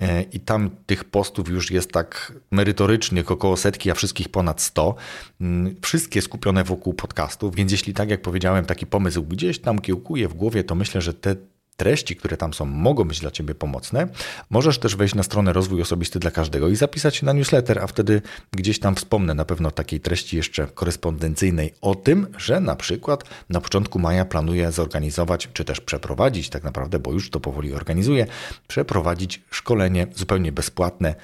e, 0.00 0.22
i 0.22 0.40
tam 0.40 0.70
tych 0.86 1.04
postów 1.04 1.48
już 1.48 1.70
jest 1.70 1.92
tak 1.92 2.32
merytorycznych 2.50 3.30
około 3.30 3.56
setki, 3.56 3.90
a 3.90 3.94
wszystkich 3.94 4.28
ponad 4.28 4.60
100. 4.60 4.94
Mm, 5.40 5.74
wszystkie 5.82 6.22
skupione 6.22 6.64
wokół 6.64 6.94
podcastów, 6.94 7.54
więc 7.54 7.72
jeśli 7.72 7.94
tak 7.94 8.10
jak 8.10 8.22
powiedziałem, 8.22 8.64
taki 8.64 8.86
pomysł 8.86 9.22
gdzieś 9.22 9.58
tam 9.58 9.78
kiełkuje 9.78 10.28
w 10.28 10.34
głowie, 10.34 10.64
to 10.64 10.74
myślę, 10.74 11.00
że 11.00 11.14
te 11.14 11.36
treści, 11.76 12.16
które 12.16 12.36
tam 12.36 12.54
są, 12.54 12.64
mogą 12.64 13.04
być 13.04 13.20
dla 13.20 13.30
Ciebie 13.30 13.54
pomocne. 13.54 14.08
Możesz 14.50 14.78
też 14.78 14.96
wejść 14.96 15.14
na 15.14 15.22
stronę 15.22 15.52
Rozwój 15.52 15.82
Osobisty 15.82 16.18
dla 16.18 16.30
Każdego 16.30 16.68
i 16.68 16.76
zapisać 16.76 17.16
się 17.16 17.26
na 17.26 17.32
newsletter, 17.32 17.78
a 17.78 17.86
wtedy 17.86 18.22
gdzieś 18.52 18.78
tam 18.78 18.94
wspomnę 18.94 19.34
na 19.34 19.44
pewno 19.44 19.70
takiej 19.70 20.00
treści 20.00 20.36
jeszcze 20.36 20.66
korespondencyjnej 20.66 21.74
o 21.80 21.94
tym, 21.94 22.26
że 22.36 22.60
na 22.60 22.76
przykład 22.76 23.24
na 23.48 23.60
początku 23.60 23.98
maja 23.98 24.24
planuję 24.24 24.72
zorganizować, 24.72 25.48
czy 25.52 25.64
też 25.64 25.80
przeprowadzić 25.80 26.48
tak 26.48 26.64
naprawdę, 26.64 26.98
bo 26.98 27.12
już 27.12 27.30
to 27.30 27.40
powoli 27.40 27.74
organizuję, 27.74 28.26
przeprowadzić 28.68 29.42
szkolenie 29.50 30.06
zupełnie 30.14 30.52
bezpłatne 30.52 31.14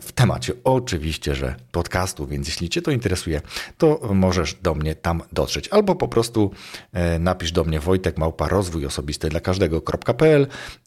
w 0.00 0.12
temacie 0.12 0.52
oczywiście, 0.64 1.34
że 1.34 1.54
podcastu, 1.72 2.26
więc 2.26 2.46
jeśli 2.46 2.68
Cię 2.68 2.82
to 2.82 2.90
interesuje, 2.90 3.40
to 3.78 4.00
możesz 4.14 4.54
do 4.54 4.74
mnie 4.74 4.94
tam 4.94 5.22
dotrzeć. 5.32 5.68
Albo 5.68 5.94
po 5.94 6.08
prostu 6.08 6.50
e, 6.92 7.18
napisz 7.18 7.52
do 7.52 7.64
mnie 7.64 7.80
Wojtek 7.80 8.18
Małpa 8.18 8.48
rozwój 8.48 8.86
osobisty 8.86 9.28
dla 9.28 9.40
każdego.pl, 9.40 10.46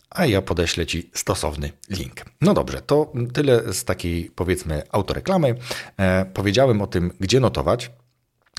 a 0.09 0.25
ja 0.25 0.41
podeślę 0.41 0.85
Ci 0.85 1.09
stosowny 1.13 1.71
link. 1.89 2.25
No 2.41 2.53
dobrze, 2.53 2.81
to 2.81 3.13
tyle 3.33 3.73
z 3.73 3.83
takiej 3.83 4.31
powiedzmy 4.35 4.83
autoreklamy. 4.91 5.55
E, 5.97 6.25
powiedziałem 6.33 6.81
o 6.81 6.87
tym, 6.87 7.11
gdzie 7.19 7.39
notować. 7.39 7.91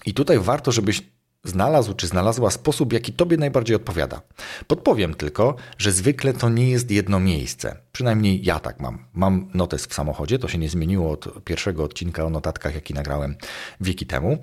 I 0.06 0.14
tutaj 0.14 0.38
warto, 0.38 0.72
żebyś 0.72 1.02
znalazł 1.48 1.94
czy 1.94 2.06
znalazła 2.06 2.50
sposób, 2.50 2.92
jaki 2.92 3.12
Tobie 3.12 3.36
najbardziej 3.36 3.76
odpowiada. 3.76 4.20
Podpowiem 4.66 5.14
tylko, 5.14 5.56
że 5.78 5.92
zwykle 5.92 6.32
to 6.32 6.48
nie 6.48 6.70
jest 6.70 6.90
jedno 6.90 7.20
miejsce. 7.20 7.76
Przynajmniej 7.92 8.44
ja 8.44 8.60
tak 8.60 8.80
mam. 8.80 9.04
Mam 9.14 9.48
notes 9.54 9.86
w 9.86 9.94
samochodzie, 9.94 10.38
to 10.38 10.48
się 10.48 10.58
nie 10.58 10.68
zmieniło 10.68 11.10
od 11.10 11.44
pierwszego 11.44 11.84
odcinka 11.84 12.24
o 12.24 12.30
notatkach, 12.30 12.74
jaki 12.74 12.94
nagrałem 12.94 13.36
wieki 13.80 14.06
temu. 14.06 14.38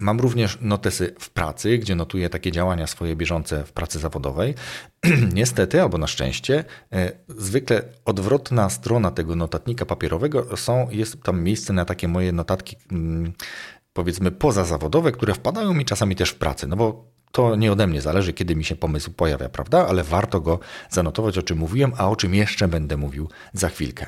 Mam 0.00 0.20
również 0.20 0.58
notesy 0.60 1.14
w 1.18 1.30
pracy, 1.30 1.78
gdzie 1.78 1.94
notuję 1.94 2.30
takie 2.30 2.52
działania 2.52 2.86
swoje 2.86 3.16
bieżące 3.16 3.64
w 3.64 3.72
pracy 3.72 3.98
zawodowej. 3.98 4.54
Niestety, 5.34 5.82
albo 5.82 5.98
na 5.98 6.06
szczęście, 6.06 6.64
e, 6.92 7.12
zwykle 7.28 7.82
odwrotna 8.04 8.70
strona 8.70 9.10
tego 9.10 9.36
notatnika 9.36 9.86
papierowego 9.86 10.56
są, 10.56 10.90
jest 10.90 11.22
tam 11.22 11.42
miejsce 11.42 11.72
na 11.72 11.84
takie 11.84 12.08
moje 12.08 12.32
notatki 12.32 12.76
mm, 12.92 13.32
powiedzmy 13.92 14.30
pozazawodowe, 14.30 15.12
które 15.12 15.34
wpadają 15.34 15.74
mi 15.74 15.84
czasami 15.84 16.16
też 16.16 16.30
w 16.30 16.34
pracę, 16.34 16.66
no 16.66 16.76
bo 16.76 17.04
to 17.32 17.56
nie 17.56 17.72
ode 17.72 17.86
mnie 17.86 18.00
zależy, 18.00 18.32
kiedy 18.32 18.56
mi 18.56 18.64
się 18.64 18.76
pomysł 18.76 19.10
pojawia, 19.10 19.48
prawda? 19.48 19.86
Ale 19.88 20.04
warto 20.04 20.40
go 20.40 20.58
zanotować, 20.90 21.38
o 21.38 21.42
czym 21.42 21.58
mówiłem, 21.58 21.92
a 21.96 22.10
o 22.10 22.16
czym 22.16 22.34
jeszcze 22.34 22.68
będę 22.68 22.96
mówił 22.96 23.28
za 23.52 23.68
chwilkę. 23.68 24.06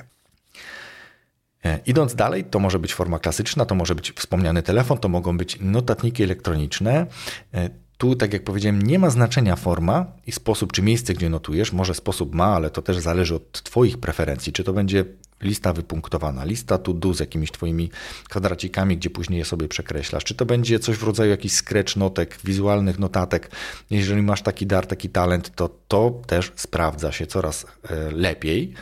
E, 1.64 1.80
idąc 1.86 2.14
dalej, 2.14 2.44
to 2.44 2.58
może 2.58 2.78
być 2.78 2.94
forma 2.94 3.18
klasyczna, 3.18 3.64
to 3.64 3.74
może 3.74 3.94
być 3.94 4.12
wspomniany 4.12 4.62
telefon, 4.62 4.98
to 4.98 5.08
mogą 5.08 5.36
być 5.38 5.58
notatniki 5.60 6.22
elektroniczne. 6.22 7.06
E, 7.54 7.70
tu, 7.98 8.16
tak 8.16 8.32
jak 8.32 8.44
powiedziałem, 8.44 8.82
nie 8.82 8.98
ma 8.98 9.10
znaczenia 9.10 9.56
forma 9.56 10.06
i 10.26 10.32
sposób, 10.32 10.72
czy 10.72 10.82
miejsce, 10.82 11.14
gdzie 11.14 11.30
notujesz. 11.30 11.72
Może 11.72 11.94
sposób 11.94 12.34
ma, 12.34 12.46
ale 12.46 12.70
to 12.70 12.82
też 12.82 12.98
zależy 12.98 13.34
od 13.34 13.62
Twoich 13.62 13.98
preferencji. 13.98 14.52
Czy 14.52 14.64
to 14.64 14.72
będzie 14.72 15.04
lista 15.44 15.72
wypunktowana, 15.72 16.44
lista 16.44 16.78
to 16.78 16.92
do 16.92 17.14
z 17.14 17.20
jakimiś 17.20 17.50
twoimi 17.50 17.90
kwadracikami, 18.28 18.96
gdzie 18.96 19.10
później 19.10 19.38
je 19.38 19.44
sobie 19.44 19.68
przekreślasz. 19.68 20.24
Czy 20.24 20.34
to 20.34 20.46
będzie 20.46 20.78
coś 20.78 20.96
w 20.96 21.02
rodzaju 21.02 21.30
jakichś 21.30 21.54
scratch 21.54 21.96
notek, 21.96 22.38
wizualnych 22.44 22.98
notatek. 22.98 23.50
Jeżeli 23.90 24.22
masz 24.22 24.42
taki 24.42 24.66
dar, 24.66 24.86
taki 24.86 25.08
talent, 25.10 25.54
to 25.54 25.68
to 25.88 26.22
też 26.26 26.52
sprawdza 26.56 27.12
się 27.12 27.26
coraz 27.26 27.66
e, 27.90 28.10
lepiej. 28.10 28.74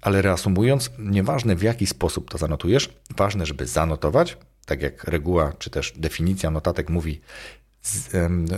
Ale 0.00 0.22
reasumując, 0.22 0.90
nieważne 0.98 1.56
w 1.56 1.62
jaki 1.62 1.86
sposób 1.86 2.30
to 2.30 2.38
zanotujesz, 2.38 2.88
ważne, 3.16 3.46
żeby 3.46 3.66
zanotować, 3.66 4.36
tak 4.66 4.82
jak 4.82 5.04
reguła 5.04 5.52
czy 5.58 5.70
też 5.70 5.92
definicja 5.96 6.50
notatek 6.50 6.90
mówi, 6.90 7.20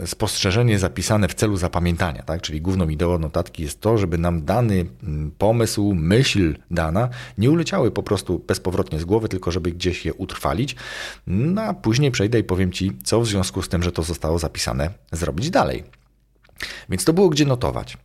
spostrzeżenie 0.06 0.78
zapisane 0.78 1.28
w 1.28 1.34
celu 1.34 1.56
zapamiętania, 1.56 2.22
tak? 2.22 2.42
czyli 2.42 2.60
główną 2.60 2.88
ideą 2.88 3.18
notatki 3.18 3.62
jest 3.62 3.80
to, 3.80 3.98
żeby 3.98 4.18
nam 4.18 4.44
dany 4.44 4.86
mm, 5.02 5.30
pomysł, 5.38 5.94
myśl 5.94 6.54
dana 6.70 7.08
nie 7.38 7.50
uleciały 7.50 7.90
po 7.90 8.02
prostu 8.02 8.38
bezpowrotnie 8.38 8.98
z 8.98 9.04
głowy, 9.04 9.28
tylko 9.28 9.50
żeby 9.50 9.72
gdzieś 9.72 10.04
je 10.04 10.14
utrwalić. 10.14 10.76
No 11.26 11.62
a 11.62 11.74
później 11.74 12.10
przejdę 12.10 12.38
i 12.38 12.44
powiem 12.44 12.72
Ci, 12.72 12.92
co 13.04 13.20
w 13.20 13.26
związku 13.26 13.62
z 13.62 13.68
tym, 13.68 13.82
że 13.82 13.92
to 13.92 14.02
zostało 14.02 14.38
zapisane, 14.38 14.90
zrobić 15.12 15.50
dalej. 15.50 15.84
Więc 16.88 17.04
to 17.04 17.12
było 17.12 17.28
gdzie 17.28 17.44
notować. 17.44 17.98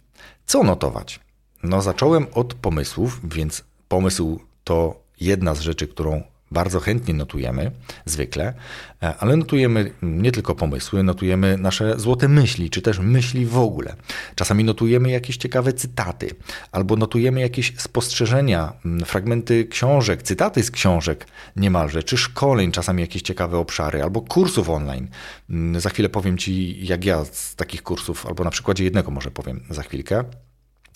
Co 0.46 0.64
notować? 0.64 1.20
No 1.64 1.82
zacząłem 1.82 2.28
od 2.34 2.54
pomysłów, 2.54 3.22
więc 3.24 3.64
pomysł 3.88 4.40
to 4.64 5.04
jedna 5.20 5.56
z 5.56 5.60
rzeczy, 5.60 5.88
którą 5.88 6.24
bardzo 6.54 6.80
chętnie 6.80 7.14
notujemy, 7.14 7.72
zwykle, 8.06 8.54
e, 9.04 9.16
ale 9.18 9.36
notujemy 9.38 9.92
nie 10.02 10.32
tylko 10.32 10.56
pomysły, 10.56 11.04
notujemy 11.04 11.58
nasze 11.58 12.00
złote 12.00 12.28
myśli, 12.28 12.70
czy 12.70 12.82
też 12.82 13.00
myśli 13.00 13.46
w 13.46 13.58
ogóle. 13.58 13.96
Czasami 14.36 14.64
notujemy 14.64 15.12
jakieś 15.12 15.38
ciekawe 15.38 15.74
cytaty, 15.74 16.30
albo 16.72 16.96
notujemy 16.96 17.42
jakieś 17.42 17.74
spostrzeżenia, 17.78 18.74
fragmenty 19.06 19.66
książek, 19.66 20.24
cytaty 20.24 20.64
z 20.64 20.72
książek 20.72 21.28
niemalże, 21.56 22.04
czy 22.04 22.18
szkoleń, 22.18 22.72
czasami 22.72 23.02
jakieś 23.02 23.22
ciekawe 23.22 23.58
obszary, 23.58 24.04
albo 24.04 24.22
kursów 24.22 24.70
online. 24.70 25.08
Za 25.78 25.90
chwilę 25.90 26.10
powiem 26.10 26.38
Ci, 26.38 26.86
jak 26.86 27.06
ja 27.06 27.26
z 27.26 27.56
takich 27.56 27.84
kursów, 27.84 28.26
albo 28.26 28.44
na 28.44 28.50
przykładzie 28.50 28.84
jednego 28.84 29.12
może 29.12 29.32
powiem 29.32 29.64
za 29.70 29.84
chwilkę 29.84 30.24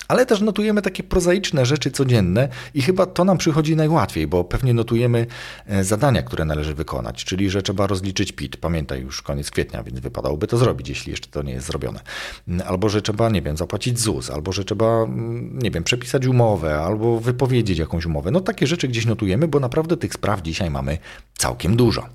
ale 0.08 0.26
też 0.26 0.42
notujemy 0.42 0.82
takie 0.82 1.04
prozaiczne 1.04 1.66
rzeczy 1.66 1.92
codzienne 1.92 2.50
i 2.74 2.82
chyba 2.82 3.06
to 3.06 3.26
nam 3.26 3.38
przychodzi 3.38 3.76
najłatwiej, 3.76 4.28
bo 4.28 4.44
pewnie 4.44 4.74
notujemy 4.74 5.26
e, 5.66 5.84
zadania, 5.84 6.24
które 6.24 6.46
należy 6.46 6.74
wykonać, 6.74 7.26
czyli 7.26 7.50
że 7.50 7.62
trzeba 7.62 7.88
rozliczyć 7.88 8.32
PIT. 8.32 8.58
Pamiętaj 8.58 9.02
już 9.02 9.22
koniec 9.22 9.52
kwietnia, 9.52 9.84
więc 9.84 10.00
wypadałoby 10.00 10.48
to 10.48 10.58
zrobić, 10.58 10.90
jeśli 10.90 11.12
jeszcze 11.12 11.30
to 11.30 11.42
nie 11.42 11.54
jest 11.54 11.68
zrobione. 11.68 12.00
Mm, 12.48 12.68
albo 12.68 12.90
że 12.90 13.02
trzeba, 13.02 13.30
nie 13.30 13.42
wiem, 13.42 13.58
zapłacić 13.58 14.00
ZUS, 14.00 14.30
albo 14.30 14.52
że 14.52 14.66
trzeba, 14.66 15.04
mm, 15.04 15.60
nie 15.60 15.72
wiem, 15.72 15.84
przepisać 15.84 16.26
umowę, 16.26 16.80
albo 16.80 17.20
wypowiedzieć 17.20 17.80
jakąś 17.80 18.06
umowę. 18.06 18.32
No 18.32 18.42
takie 18.42 18.68
rzeczy 18.68 18.88
gdzieś 18.88 19.06
notujemy, 19.06 19.48
bo 19.48 19.60
naprawdę 19.60 19.98
tych 19.98 20.14
spraw 20.14 20.42
dzisiaj 20.42 20.70
mamy 20.70 20.98
całkiem 21.38 21.76
dużo. 21.76 22.06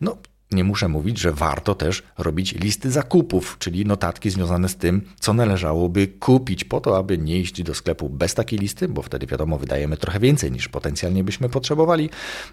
No 0.00 0.16
nie 0.52 0.64
muszę 0.64 0.88
mówić, 0.88 1.18
że 1.18 1.32
warto 1.32 1.74
też 1.74 2.02
robić 2.18 2.54
listy 2.54 2.90
zakupów, 2.90 3.56
czyli 3.58 3.86
notatki 3.86 4.30
związane 4.30 4.68
z 4.68 4.76
tym, 4.76 5.02
co 5.20 5.32
należałoby 5.32 6.06
kupić, 6.06 6.64
po 6.64 6.80
to, 6.80 6.96
aby 6.96 7.18
nie 7.18 7.38
iść 7.38 7.62
do 7.62 7.74
sklepu 7.74 8.08
bez 8.08 8.34
takiej 8.34 8.58
listy, 8.58 8.88
bo 8.88 9.02
wtedy 9.02 9.26
wiadomo, 9.26 9.58
wydajemy 9.58 9.96
trochę 9.96 10.20
więcej 10.20 10.52
niż 10.52 10.68
potencjalnie 10.68 11.24
byśmy 11.24 11.48
potrzebowali. 11.48 12.10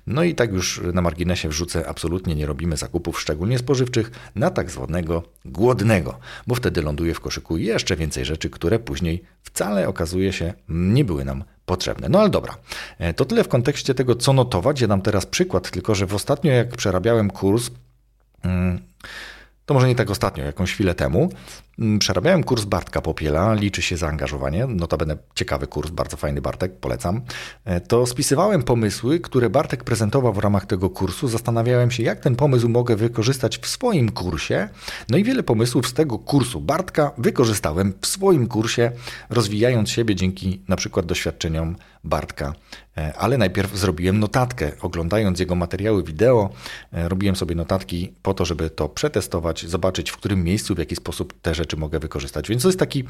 No 0.08 0.24
i 0.24 0.36
tak 0.36 0.52
już 0.52 0.82
na 0.94 1.02
marginesie 1.02 1.50
wrzucę, 1.50 1.88
absolutnie 1.88 2.36
nie 2.36 2.46
robimy 2.46 2.78
zakupów, 2.78 3.22
szczególnie 3.22 3.58
spożywczych, 3.58 4.12
na 4.36 4.50
tak 4.50 4.72
zwanego 4.72 5.24
głodnego, 5.46 6.20
bo 6.48 6.56
wtedy 6.56 6.82
ląduje 6.82 7.14
w 7.14 7.20
koszyku 7.20 7.58
jeszcze 7.58 7.96
więcej 7.96 8.26
rzeczy, 8.26 8.50
które 8.50 8.80
później 8.80 9.24
wcale 9.44 9.88
okazuje 9.88 10.34
się 10.34 10.54
nie 10.70 11.06
były 11.06 11.26
nam 11.26 11.44
potrzebne. 11.66 12.10
No 12.10 12.20
ale 12.20 12.30
dobra, 12.30 12.58
e, 13.00 13.14
to 13.14 13.26
tyle 13.26 13.44
w 13.44 13.48
kontekście 13.48 13.94
tego, 13.94 14.16
co 14.16 14.34
notować. 14.34 14.82
Ja 14.82 14.88
dam 14.88 15.02
teraz 15.02 15.26
przykład, 15.26 15.72
tylko 15.72 15.96
że 15.96 16.06
w 16.06 16.16
ostatnio 16.16 16.52
jak 16.52 16.78
przerabiałem 16.78 17.30
kurs. 17.30 17.72
To 19.70 19.74
może 19.74 19.88
nie 19.88 19.96
tak 19.96 20.10
ostatnio, 20.10 20.44
jakąś 20.44 20.74
chwilę 20.74 20.96
temu, 20.96 21.30
mm, 21.80 22.00
przerabiałem 22.00 22.44
kurs 22.44 22.66
Bartka 22.66 23.02
Popiela, 23.02 23.54
liczy 23.54 23.82
się 23.82 23.98
zaangażowanie, 23.98 24.68
notabene 24.68 25.18
ciekawy 25.36 25.68
kurs, 25.68 25.92
bardzo 25.92 26.18
fajny 26.18 26.42
Bartek, 26.42 26.80
polecam. 26.80 27.22
E, 27.66 27.82
to 27.82 28.06
spisywałem 28.06 28.64
pomysły, 28.64 29.20
które 29.20 29.50
Bartek 29.50 29.84
prezentował 29.84 30.34
w 30.34 30.38
ramach 30.38 30.66
tego 30.66 30.90
kursu, 30.90 31.28
zastanawiałem 31.28 31.92
się, 31.92 32.04
jak 32.04 32.20
ten 32.20 32.36
pomysł 32.36 32.70
mogę 32.70 32.96
wykorzystać 32.96 33.58
w 33.58 33.68
swoim 33.68 34.12
kursie, 34.12 34.70
no 35.10 35.18
i 35.18 35.24
wiele 35.24 35.44
pomysłów 35.44 35.88
z 35.88 35.94
tego 35.94 36.20
kursu 36.20 36.62
Bartka 36.62 37.12
wykorzystałem 37.18 37.94
w 38.02 38.08
swoim 38.08 38.48
kursie, 38.48 38.92
rozwijając 39.30 39.90
siebie 39.90 40.16
dzięki 40.16 40.62
na 40.68 40.76
przykład 40.76 41.06
doświadczeniom 41.06 41.76
Bartka. 42.04 42.54
E, 43.00 43.14
ale 43.18 43.38
najpierw 43.38 43.78
zrobiłem 43.78 44.20
notatkę. 44.20 44.72
Oglądając 44.82 45.40
jego 45.40 45.56
materiały 45.56 46.04
wideo, 46.04 46.50
e, 46.94 47.10
robiłem 47.10 47.36
sobie 47.36 47.56
notatki 47.56 48.14
po 48.22 48.34
to, 48.34 48.46
żeby 48.46 48.70
to 48.70 48.90
przetestować, 48.90 49.66
zobaczyć 49.66 50.12
w 50.12 50.18
którym 50.18 50.44
miejscu, 50.44 50.76
w 50.76 50.78
jaki 50.78 50.96
sposób 50.96 51.42
te 51.42 51.56
rzeczy 51.56 51.78
mogę 51.78 52.00
wykorzystać. 52.00 52.50
Więc 52.50 52.62
to 52.62 52.70
jest 52.70 52.80
taki 52.80 53.04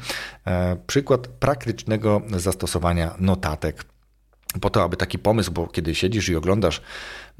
e, 0.46 0.76
przykład 0.86 1.28
praktycznego 1.28 2.22
zastosowania 2.36 3.14
notatek 3.18 3.84
po 4.60 4.70
to, 4.70 4.82
aby 4.82 4.96
taki 4.96 5.18
pomysł, 5.18 5.52
bo 5.52 5.66
kiedy 5.66 5.94
siedzisz 5.94 6.28
i 6.28 6.36
oglądasz 6.36 6.80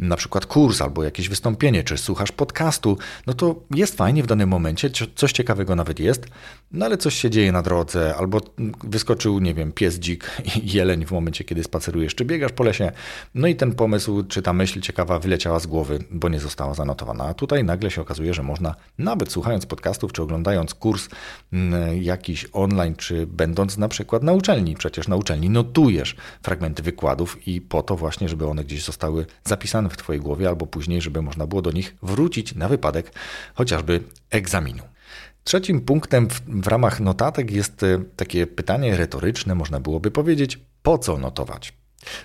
na 0.00 0.16
przykład 0.16 0.46
kurs 0.46 0.82
albo 0.82 1.04
jakieś 1.04 1.28
wystąpienie, 1.28 1.84
czy 1.84 1.98
słuchasz 1.98 2.32
podcastu, 2.32 2.98
no 3.26 3.34
to 3.34 3.60
jest 3.74 3.96
fajnie 3.96 4.22
w 4.22 4.26
danym 4.26 4.48
momencie, 4.48 4.90
coś 5.14 5.32
ciekawego 5.32 5.76
nawet 5.76 6.00
jest, 6.00 6.26
no 6.72 6.86
ale 6.86 6.98
coś 6.98 7.14
się 7.14 7.30
dzieje 7.30 7.52
na 7.52 7.62
drodze, 7.62 8.14
albo 8.16 8.40
wyskoczył, 8.84 9.38
nie 9.38 9.54
wiem, 9.54 9.72
pies, 9.72 9.98
dzik, 9.98 10.30
jeleń 10.74 11.06
w 11.06 11.10
momencie, 11.10 11.44
kiedy 11.44 11.64
spacerujesz, 11.64 12.14
czy 12.14 12.24
biegasz 12.24 12.52
po 12.52 12.64
lesie, 12.64 12.92
no 13.34 13.46
i 13.46 13.56
ten 13.56 13.74
pomysł, 13.74 14.22
czy 14.22 14.42
ta 14.42 14.52
myśl 14.52 14.80
ciekawa 14.80 15.18
wyleciała 15.18 15.58
z 15.58 15.66
głowy, 15.66 15.98
bo 16.10 16.28
nie 16.28 16.40
została 16.40 16.74
zanotowana. 16.74 17.24
A 17.24 17.34
tutaj 17.34 17.64
nagle 17.64 17.90
się 17.90 18.00
okazuje, 18.00 18.34
że 18.34 18.42
można, 18.42 18.74
nawet 18.98 19.32
słuchając 19.32 19.66
podcastów, 19.66 20.12
czy 20.12 20.22
oglądając 20.22 20.74
kurs 20.74 21.08
mm, 21.52 22.02
jakiś 22.02 22.46
online, 22.52 22.96
czy 22.96 23.26
będąc 23.26 23.78
na 23.78 23.88
przykład 23.88 24.22
na 24.22 24.32
uczelni, 24.32 24.74
przecież 24.74 25.08
na 25.08 25.16
uczelni 25.16 25.50
notujesz 25.50 26.16
fragmenty 26.42 26.82
wykładów 26.82 27.48
i 27.48 27.60
po 27.60 27.82
to 27.82 27.96
właśnie, 27.96 28.28
żeby 28.28 28.46
one 28.46 28.64
gdzieś 28.64 28.84
zostały 28.84 29.26
zapisane 29.44 29.89
w 29.90 29.96
Twojej 29.96 30.22
głowie, 30.22 30.48
albo 30.48 30.66
później, 30.66 31.00
żeby 31.00 31.22
można 31.22 31.46
było 31.46 31.62
do 31.62 31.72
nich 31.72 31.96
wrócić 32.02 32.54
na 32.54 32.68
wypadek 32.68 33.12
chociażby 33.54 34.00
egzaminu. 34.30 34.82
Trzecim 35.44 35.80
punktem 35.80 36.28
w, 36.30 36.40
w, 36.40 36.66
ramach 36.66 37.00
notatek 37.00 37.50
jest 37.50 37.82
e, 37.82 38.02
takie 38.16 38.46
pytanie 38.46 38.96
retoryczne, 38.96 39.54
można 39.54 39.80
byłoby 39.80 40.10
powiedzieć, 40.10 40.58
po 40.82 40.98
co 40.98 41.18
notować? 41.18 41.72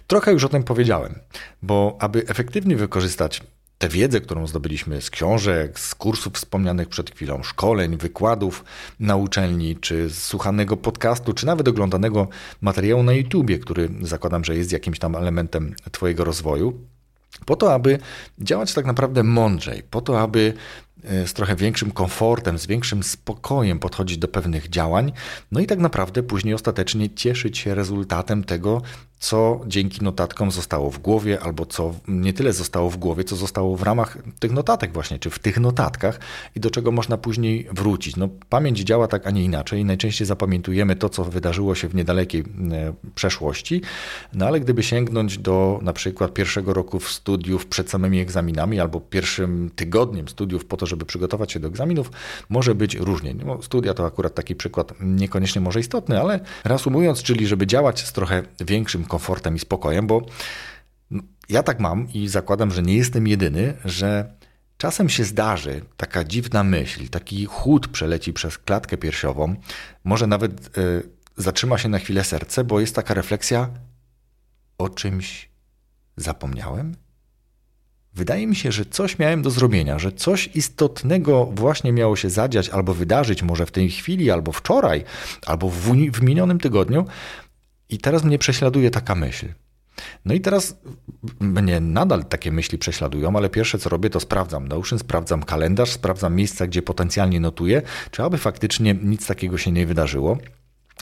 Trochę 0.07 0.34
już 0.34 0.43
o 0.43 0.50
tym 0.50 0.63
powiedziałem, 0.63 1.19
bo 1.62 1.98
aby 2.00 2.27
efektywnie 2.27 2.75
wykorzystać 2.75 3.41
tę 3.77 3.89
wiedzę, 3.89 4.22
którą 4.22 4.48
zdobyliśmy 4.48 5.01
z 5.01 5.10
książek, 5.10 5.79
z 5.79 5.95
kursów 5.95 6.34
wspomnianych 6.34 6.89
przed 6.89 7.12
chwilą, 7.12 7.43
szkoleń, 7.43 7.98
wykładów 7.98 8.63
na 9.00 9.15
uczelni, 9.15 9.75
czy 9.75 10.10
z 10.10 10.24
słuchanego 10.24 10.77
podcastu, 10.77 11.34
czy 11.34 11.45
nawet 11.45 11.67
oglądanego 11.67 12.27
materiału 12.62 13.03
na 13.03 13.13
YouTubie, 13.13 13.60
który 13.60 13.89
zakładam, 14.01 14.43
że 14.43 14.55
jest 14.55 14.72
jakimś 14.72 15.00
tam 15.00 15.15
elementem 15.15 15.75
Twojego 15.91 16.24
rozwoju, 16.24 16.79
po 17.46 17.56
to, 17.56 17.74
aby 17.74 18.00
działać 18.39 18.74
tak 18.74 18.86
naprawdę 18.86 19.24
mądrzej, 19.24 19.84
po 19.84 20.01
to, 20.01 20.22
aby 20.22 20.54
e, 21.04 21.27
z 21.27 21.34
trochę 21.34 21.56
większym 21.56 21.92
komfortem, 21.92 22.58
z 22.58 22.65
większym 22.65 23.04
spokojem 23.04 23.80
podchodzić 23.80 24.18
do 24.18 24.27
pewnych 24.27 24.70
działań, 24.70 25.12
no 25.51 25.60
i 25.60 25.65
tak 25.65 25.80
naprawdę 25.80 26.24
później 26.24 26.54
ostatecznie 26.54 27.10
cieszyć 27.10 27.58
się 27.58 27.75
rezultatem 27.75 28.44
tego, 28.44 28.82
co 29.25 29.62
dzięki 29.67 30.03
notatkom 30.03 30.51
zostało 30.51 30.91
w 30.91 31.00
głowie, 31.00 31.39
albo 31.41 31.65
co 31.65 31.94
nie 32.08 32.34
tyle 32.34 32.53
zostało 32.53 32.89
w 32.89 32.98
głowie, 32.98 33.24
co 33.24 33.36
zostało 33.36 33.77
w 33.77 33.84
ramach 33.84 34.17
tych 34.39 34.51
notatek 34.51 34.94
właśnie, 34.94 35.20
czy 35.20 35.29
w 35.29 35.39
tych 35.39 35.60
notatkach 35.60 36.20
i 36.55 36.60
do 36.60 36.70
czego 36.70 36.91
można 36.91 37.17
później 37.17 37.67
wrócić. 37.72 38.15
No, 38.15 38.29
pamięć 38.50 38.79
działa 38.79 39.08
tak, 39.08 39.27
a 39.27 39.32
nie 39.32 39.44
inaczej. 39.44 39.86
Najczęściej 39.86 40.27
zapamiętujemy 40.27 40.96
to, 40.96 41.10
co 41.10 41.24
wydarzyło 41.24 41.75
się 41.75 41.88
w 41.88 41.96
niedalekiej 41.96 42.41
e, 42.41 42.94
przeszłości, 43.15 43.82
no 44.34 44.48
ale 44.48 44.60
gdyby 44.60 44.84
sięgnąć 44.84 45.38
do 45.38 45.79
na 45.82 45.94
przykład 45.94 46.34
pierwszego 46.34 46.74
roku 46.74 47.00
studiów 47.00 47.65
przed 47.65 47.89
samymi 47.89 48.20
egzaminami, 48.20 48.79
albo 48.79 49.00
pierwszym 49.00 49.72
tygodniem 49.75 50.27
studiów 50.27 50.65
po 50.65 50.77
to, 50.77 50.86
żeby 50.86 51.05
przygotować 51.05 51.51
się 51.51 51.60
do 51.60 51.67
egzaminów, 51.67 52.12
może 52.50 52.75
być 52.75 52.96
różnie. 52.96 53.34
No, 53.34 53.62
studia 53.62 53.94
to 53.94 54.05
akurat 54.05 54.36
taki 54.36 54.55
przykład 54.55 54.94
niekoniecznie 55.00 55.62
może 55.62 55.79
istotny, 55.79 56.20
ale 56.20 56.39
reasumując, 56.63 57.24
czyli 57.24 57.48
żeby 57.48 57.67
działać 57.67 58.05
z 58.08 58.13
trochę 58.13 58.44
większym 58.60 59.05
komfortem 59.15 59.55
i 59.55 59.60
spokojem, 59.60 60.07
bo 60.07 60.25
ja 61.50 61.63
tak 61.63 61.79
mam 61.79 62.07
i 62.13 62.27
zakładam, 62.27 62.72
że 62.72 62.81
nie 62.81 62.95
jestem 62.95 63.27
jedyny, 63.27 63.74
że 63.86 64.34
czasem 64.77 65.10
się 65.10 65.24
zdarzy 65.24 65.81
taka 65.98 66.24
dziwna 66.24 66.63
myśl, 66.63 67.10
taki 67.10 67.45
chłód 67.45 67.88
przeleci 67.88 68.34
przez 68.34 68.57
klatkę 68.57 68.98
piersiową, 68.98 69.55
może 70.03 70.27
nawet 70.27 70.77
y, 70.77 71.10
zatrzyma 71.38 71.77
się 71.77 71.89
na 71.89 72.00
chwilę 72.00 72.24
serce, 72.24 72.63
bo 72.63 72.79
jest 72.79 72.95
taka 72.95 73.13
refleksja 73.13 73.69
o 74.77 74.89
czymś 74.89 75.50
zapomniałem? 76.17 76.95
Wydaje 78.13 78.48
mi 78.48 78.55
się, 78.55 78.72
że 78.72 78.86
coś 78.86 79.19
miałem 79.19 79.41
do 79.41 79.50
zrobienia, 79.50 80.00
że 80.00 80.12
coś 80.12 80.50
istotnego 80.55 81.45
właśnie 81.45 81.91
miało 81.93 82.15
się 82.15 82.29
zadziać 82.29 82.69
albo 82.69 82.93
wydarzyć, 82.93 83.43
może 83.43 83.65
w 83.65 83.72
tej 83.72 83.89
chwili, 83.89 84.31
albo 84.31 84.51
wczoraj, 84.51 85.03
albo 85.45 85.69
w, 85.69 85.81
w 86.12 86.22
minionym 86.22 86.60
tygodniu, 86.60 87.05
i 87.89 87.98
teraz 87.98 88.24
mnie 88.24 88.38
prześladuje 88.38 88.92
taka 88.92 89.15
myśl. 89.15 89.48
No 90.25 90.34
i 90.34 90.42
teraz 90.42 90.77
mnie 91.39 91.80
nadal 91.80 92.25
takie 92.25 92.51
myśli 92.51 92.77
prześladują, 92.77 93.36
ale 93.36 93.50
pierwsze 93.50 93.77
co 93.77 93.89
robię 93.89 94.10
to 94.10 94.20
sprawdzam 94.20 94.68
Notion, 94.68 95.00
sprawdzam 95.00 95.44
kalendarz, 95.44 95.92
sprawdzam 95.92 96.36
miejsca, 96.36 96.68
gdzie 96.68 96.82
potencjalnie 96.82 97.39
notuję, 97.39 97.82
czy 98.12 98.24
aby 98.24 98.38
faktycznie 98.38 98.96
nic 99.04 99.27
takiego 99.27 99.58
się 99.58 99.72
nie 99.72 99.88
wydarzyło. 99.88 100.38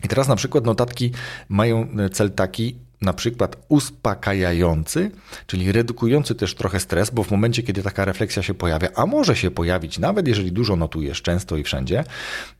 I 0.04 0.08
teraz 0.08 0.28
na 0.28 0.36
przykład 0.36 0.66
notatki 0.66 1.12
mają 1.50 1.88
cel 2.12 2.32
taki, 2.32 2.76
na 3.02 3.14
przykład 3.14 3.66
uspokajający, 3.70 5.12
czyli 5.48 5.72
redukujący 5.72 6.36
też 6.36 6.56
trochę 6.56 6.80
stres, 6.80 7.10
bo 7.10 7.24
w 7.24 7.32
momencie, 7.32 7.64
kiedy 7.64 7.84
taka 7.84 8.06
refleksja 8.06 8.44
się 8.44 8.54
pojawia, 8.54 8.90
a 8.96 9.06
może 9.06 9.36
się 9.36 9.52
pojawić, 9.52 10.00
nawet 10.00 10.28
jeżeli 10.28 10.52
dużo 10.52 10.76
notujesz, 10.76 11.22
często 11.22 11.58
i 11.58 11.64
wszędzie, 11.64 12.04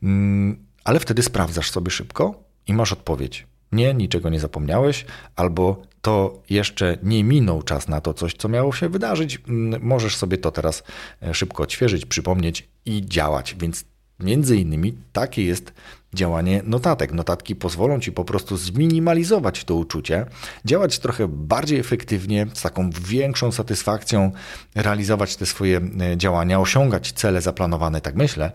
mm, 0.02 0.66
ale 0.84 1.00
wtedy 1.00 1.22
sprawdzasz 1.22 1.70
sobie 1.70 1.90
szybko 1.90 2.44
i 2.66 2.74
masz 2.74 2.92
odpowiedź. 2.92 3.46
Nie, 3.74 3.94
niczego 3.94 4.28
nie 4.28 4.40
zapomniałeś, 4.40 5.06
albo 5.36 5.82
to 6.02 6.42
jeszcze 6.50 6.98
nie 7.02 7.24
minął 7.24 7.62
czas 7.62 7.88
na 7.88 8.00
to 8.00 8.14
coś, 8.14 8.34
co 8.34 8.48
miało 8.48 8.72
się 8.72 8.88
wydarzyć. 8.88 9.40
Mm, 9.48 9.82
możesz 9.82 10.16
sobie 10.16 10.38
to 10.38 10.50
teraz 10.50 10.82
e, 11.22 11.34
szybko 11.34 11.62
odświeżyć, 11.62 12.06
przypomnieć 12.06 12.68
i 12.86 13.06
działać. 13.06 13.56
Więc 13.58 13.84
między 14.20 14.56
innymi 14.56 14.94
takie 15.12 15.44
jest 15.44 15.72
działanie 16.14 16.62
notatek. 16.64 17.12
Notatki 17.12 17.56
pozwolą 17.56 18.00
ci 18.00 18.12
po 18.12 18.24
prostu 18.24 18.56
zminimalizować 18.56 19.64
to 19.64 19.74
uczucie, 19.74 20.26
działać 20.64 20.98
trochę 20.98 21.28
bardziej 21.28 21.80
efektywnie, 21.80 22.46
z 22.54 22.62
taką 22.62 22.90
większą 22.90 23.52
satysfakcją, 23.52 24.32
realizować 24.74 25.36
te 25.36 25.46
swoje 25.46 25.80
e, 26.00 26.16
działania, 26.16 26.60
osiągać 26.60 27.12
cele 27.12 27.40
zaplanowane, 27.40 28.00
tak 28.00 28.14
myślę. 28.14 28.52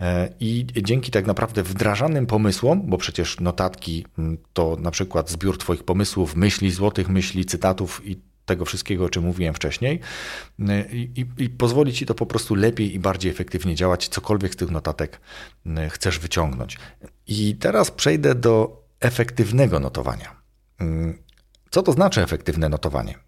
E, 0.00 0.28
I 0.40 0.66
dzięki 0.82 1.10
tak 1.10 1.26
naprawdę 1.26 1.62
wdrażanym 1.62 2.26
pomysłom, 2.26 2.82
bo 2.84 2.98
przecież 2.98 3.40
notatki 3.40 4.06
to 4.52 4.76
na 4.80 4.90
przykład 4.90 5.30
zbiór 5.30 5.58
Twoich 5.58 5.84
pomysłów, 5.84 6.36
myśli, 6.36 6.70
złotych 6.70 7.08
myśli, 7.08 7.44
cytatów 7.44 8.00
i 8.04 8.31
tego 8.46 8.64
wszystkiego, 8.64 9.04
o 9.04 9.08
czym 9.08 9.24
mówiłem 9.24 9.54
wcześniej 9.54 10.00
i, 10.92 11.10
i, 11.16 11.44
i 11.44 11.50
pozwoli 11.50 11.92
ci 11.92 12.06
to 12.06 12.14
po 12.14 12.26
prostu 12.26 12.54
lepiej 12.54 12.94
i 12.94 12.98
bardziej 12.98 13.32
efektywnie 13.32 13.74
działać, 13.74 14.08
cokolwiek 14.08 14.52
z 14.52 14.56
tych 14.56 14.70
notatek 14.70 15.20
chcesz 15.90 16.18
wyciągnąć. 16.18 16.78
I 17.26 17.56
teraz 17.56 17.90
przejdę 17.90 18.34
do 18.34 18.82
efektywnego 19.00 19.80
notowania. 19.80 20.42
Co 21.70 21.82
to 21.82 21.92
znaczy 21.92 22.22
efektywne 22.22 22.68
notowanie? 22.68 23.18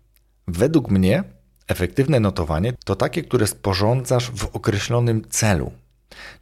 Według 0.48 0.90
mnie 0.90 1.24
efektywne 1.68 2.20
notowanie 2.20 2.72
to 2.84 2.96
takie, 2.96 3.22
które 3.22 3.46
sporządzasz 3.46 4.30
w 4.30 4.44
określonym 4.44 5.28
celu. 5.28 5.72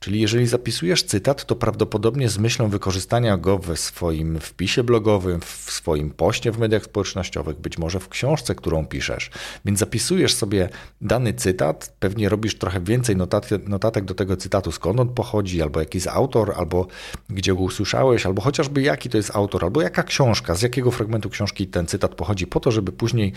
Czyli 0.00 0.21
jeżeli 0.21 0.47
zapisujesz 0.47 1.02
cytat, 1.02 1.45
to 1.45 1.57
prawdopodobnie 1.57 2.28
z 2.28 2.38
myślą 2.38 2.69
wykorzystania 2.69 3.37
go 3.37 3.59
w 3.59 3.78
swoim 3.78 4.40
wpisie 4.40 4.85
blogowym, 4.85 5.40
w 5.40 5.71
swoim 5.71 6.11
poście 6.11 6.52
w 6.52 6.59
mediach 6.59 6.85
społecznościowych, 6.85 7.57
być 7.57 7.78
może 7.78 8.00
w 8.00 8.09
książce, 8.09 8.54
którą 8.54 8.87
piszesz. 8.87 9.31
Więc 9.64 9.78
zapisujesz 9.78 10.35
sobie 10.35 10.69
dany 11.00 11.35
cytat, 11.35 11.97
pewnie 11.99 12.28
robisz 12.28 12.59
trochę 12.59 12.81
więcej 12.81 13.16
notatek, 13.16 13.69
notatek 13.69 14.04
do 14.04 14.14
tego 14.14 14.37
cytatu, 14.37 14.73
skąd 14.73 15.00
on 15.00 15.09
pochodzi, 15.09 15.62
albo 15.62 15.81
jaki 15.81 15.97
jest 15.97 16.09
autor, 16.09 16.54
albo 16.57 16.87
gdzie 17.31 17.54
go 17.54 17.61
usłyszałeś, 17.61 18.26
albo 18.26 18.42
chociażby 18.42 18.83
jaki 18.83 19.09
to 19.09 19.16
jest 19.16 19.37
autor, 19.37 19.64
albo 19.64 19.83
jaka 19.83 20.02
książka, 20.02 20.54
z 20.54 20.62
jakiego 20.62 20.90
fragmentu 20.90 21.31
książki 21.31 21.66
ten 21.66 21.87
cytat 21.87 22.14
pochodzi, 22.14 22.47
po 22.47 22.61
to, 22.61 22.71
żeby 22.71 22.92
później 22.92 23.33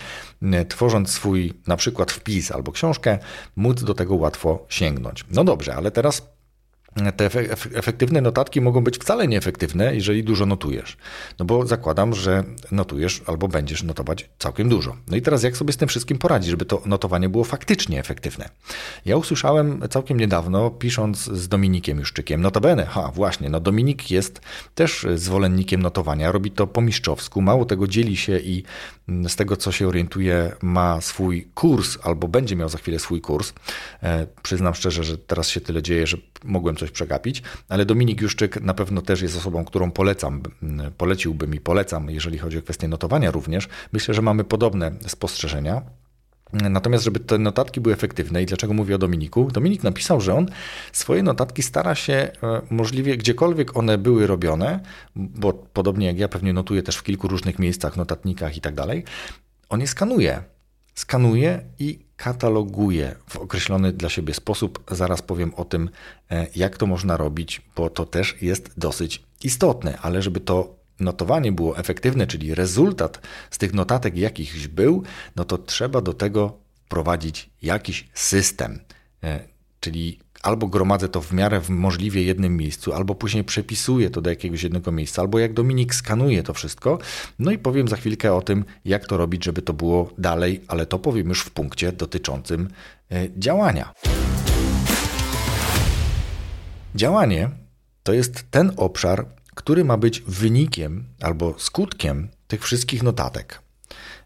tworząc 0.68 1.10
swój 1.10 1.52
na 1.66 1.76
przykład 1.76 2.12
wpis 2.12 2.52
albo 2.52 2.72
książkę, 2.72 3.18
móc 3.56 3.82
do 3.82 3.94
tego 3.94 4.14
łatwo 4.14 4.66
sięgnąć. 4.68 5.24
No 5.30 5.44
dobrze, 5.44 5.74
ale 5.74 5.90
teraz 5.90 6.25
te 7.16 7.30
efektywne 7.74 8.20
notatki 8.20 8.60
mogą 8.60 8.84
być 8.84 8.98
wcale 8.98 9.28
nieefektywne, 9.28 9.94
jeżeli 9.94 10.24
dużo 10.24 10.46
notujesz. 10.46 10.96
No 11.38 11.44
bo 11.44 11.66
zakładam, 11.66 12.14
że 12.14 12.44
notujesz 12.72 13.22
albo 13.26 13.48
będziesz 13.48 13.82
notować 13.82 14.30
całkiem 14.38 14.68
dużo. 14.68 14.96
No 15.08 15.16
i 15.16 15.22
teraz 15.22 15.42
jak 15.42 15.56
sobie 15.56 15.72
z 15.72 15.76
tym 15.76 15.88
wszystkim 15.88 16.18
poradzić, 16.18 16.50
żeby 16.50 16.64
to 16.64 16.82
notowanie 16.86 17.28
było 17.28 17.44
faktycznie 17.44 18.00
efektywne? 18.00 18.48
Ja 19.04 19.16
usłyszałem 19.16 19.82
całkiem 19.90 20.20
niedawno, 20.20 20.70
pisząc 20.70 21.24
z 21.24 21.48
Dominikiem 21.48 21.98
Juszczykiem, 21.98 22.40
notabene, 22.40 22.86
ha 22.86 23.10
właśnie, 23.14 23.50
no 23.50 23.60
Dominik 23.60 24.10
jest 24.10 24.40
też 24.74 25.06
zwolennikiem 25.14 25.82
notowania, 25.82 26.32
robi 26.32 26.50
to 26.50 26.66
po 26.66 26.80
mistrzowsku, 26.80 27.42
mało 27.42 27.64
tego 27.64 27.86
dzieli 27.86 28.16
się 28.16 28.38
i 28.38 28.64
z 29.08 29.36
tego 29.36 29.56
co 29.56 29.72
się 29.72 29.88
orientuje 29.88 30.52
ma 30.62 31.00
swój 31.00 31.48
kurs, 31.54 31.98
albo 32.02 32.28
będzie 32.28 32.56
miał 32.56 32.68
za 32.68 32.78
chwilę 32.78 32.98
swój 32.98 33.20
kurs. 33.20 33.52
E, 34.02 34.26
przyznam 34.42 34.74
szczerze, 34.74 35.04
że 35.04 35.18
teraz 35.18 35.48
się 35.48 35.60
tyle 35.60 35.82
dzieje, 35.82 36.06
że 36.06 36.16
mogłem 36.44 36.76
coś 36.76 36.90
przegapić, 36.90 37.42
ale 37.68 37.84
Dominik 37.84 38.20
Juszczyk 38.20 38.60
na 38.60 38.74
pewno 38.74 39.02
też 39.02 39.22
jest 39.22 39.36
osobą, 39.36 39.64
którą 39.64 39.90
polecam, 39.90 40.42
poleciłbym 40.98 41.54
i 41.54 41.60
polecam, 41.60 42.10
jeżeli 42.10 42.38
chodzi 42.38 42.58
o 42.58 42.62
kwestię 42.62 42.88
notowania 42.88 43.30
również. 43.30 43.68
Myślę, 43.92 44.14
że 44.14 44.22
mamy 44.22 44.44
podobne 44.44 44.92
spostrzeżenia. 45.06 45.82
Natomiast, 46.52 47.04
żeby 47.04 47.20
te 47.20 47.38
notatki 47.38 47.80
były 47.80 47.94
efektywne, 47.94 48.42
i 48.42 48.46
dlaczego 48.46 48.74
mówię 48.74 48.94
o 48.94 48.98
Dominiku? 48.98 49.50
Dominik 49.52 49.82
napisał, 49.82 50.20
że 50.20 50.34
on 50.34 50.46
swoje 50.92 51.22
notatki 51.22 51.62
stara 51.62 51.94
się 51.94 52.12
e, 52.12 52.30
możliwie 52.70 53.16
gdziekolwiek 53.16 53.76
one 53.76 53.98
były 53.98 54.26
robione, 54.26 54.80
bo 55.16 55.52
podobnie 55.52 56.06
jak 56.06 56.18
ja 56.18 56.28
pewnie 56.28 56.52
notuję 56.52 56.82
też 56.82 56.96
w 56.96 57.02
kilku 57.02 57.28
różnych 57.28 57.58
miejscach, 57.58 57.96
notatnikach 57.96 58.56
i 58.56 58.60
tak 58.60 58.74
dalej, 58.74 59.04
on 59.68 59.80
je 59.80 59.86
skanuje. 59.86 60.42
Skanuje 60.94 61.60
i 61.78 62.06
kataloguje 62.16 63.14
w 63.28 63.36
określony 63.36 63.92
dla 63.92 64.08
siebie 64.08 64.34
sposób. 64.34 64.84
Zaraz 64.90 65.22
powiem 65.22 65.54
o 65.54 65.64
tym, 65.64 65.90
e, 66.30 66.46
jak 66.56 66.76
to 66.76 66.86
można 66.86 67.16
robić, 67.16 67.62
bo 67.76 67.90
to 67.90 68.06
też 68.06 68.42
jest 68.42 68.70
dosyć 68.76 69.22
istotne, 69.44 69.98
ale 69.98 70.22
żeby 70.22 70.40
to 70.40 70.75
notowanie 71.00 71.52
było 71.52 71.78
efektywne, 71.78 72.26
czyli 72.26 72.54
rezultat 72.54 73.20
z 73.50 73.58
tych 73.58 73.74
notatek 73.74 74.16
jakichś 74.16 74.66
był, 74.66 75.02
no 75.36 75.44
to 75.44 75.58
trzeba 75.58 76.00
do 76.00 76.12
tego 76.12 76.58
wprowadzić 76.86 77.50
jakiś 77.62 78.08
system. 78.14 78.78
E, 79.22 79.40
czyli 79.80 80.18
albo 80.42 80.66
gromadzę 80.66 81.08
to 81.08 81.20
w 81.20 81.32
miarę 81.32 81.60
w 81.60 81.70
możliwie 81.70 82.22
jednym 82.22 82.56
miejscu, 82.56 82.92
albo 82.92 83.14
później 83.14 83.44
przepisuję 83.44 84.10
to 84.10 84.20
do 84.20 84.30
jakiegoś 84.30 84.62
jednego 84.62 84.92
miejsca, 84.92 85.22
albo 85.22 85.38
jak 85.38 85.52
Dominik 85.52 85.94
skanuje 85.94 86.42
to 86.42 86.54
wszystko. 86.54 86.98
No 87.38 87.50
i 87.50 87.58
powiem 87.58 87.88
za 87.88 87.96
chwilkę 87.96 88.34
o 88.34 88.42
tym, 88.42 88.64
jak 88.84 89.06
to 89.06 89.16
robić, 89.16 89.44
żeby 89.44 89.62
to 89.62 89.72
było 89.72 90.10
dalej, 90.18 90.60
ale 90.68 90.86
to 90.86 90.98
powiem 90.98 91.28
już 91.28 91.40
w 91.40 91.50
punkcie 91.50 91.92
dotyczącym 91.92 92.68
e, 93.10 93.28
działania. 93.38 93.92
Działanie 96.94 97.50
to 98.02 98.12
jest 98.12 98.50
ten 98.50 98.72
obszar, 98.76 99.26
który 99.56 99.84
ma 99.84 99.96
być 99.96 100.20
wynikiem 100.20 101.04
albo 101.20 101.54
skutkiem 101.58 102.28
tych 102.48 102.62
wszystkich 102.62 103.02
notatek. 103.02 103.62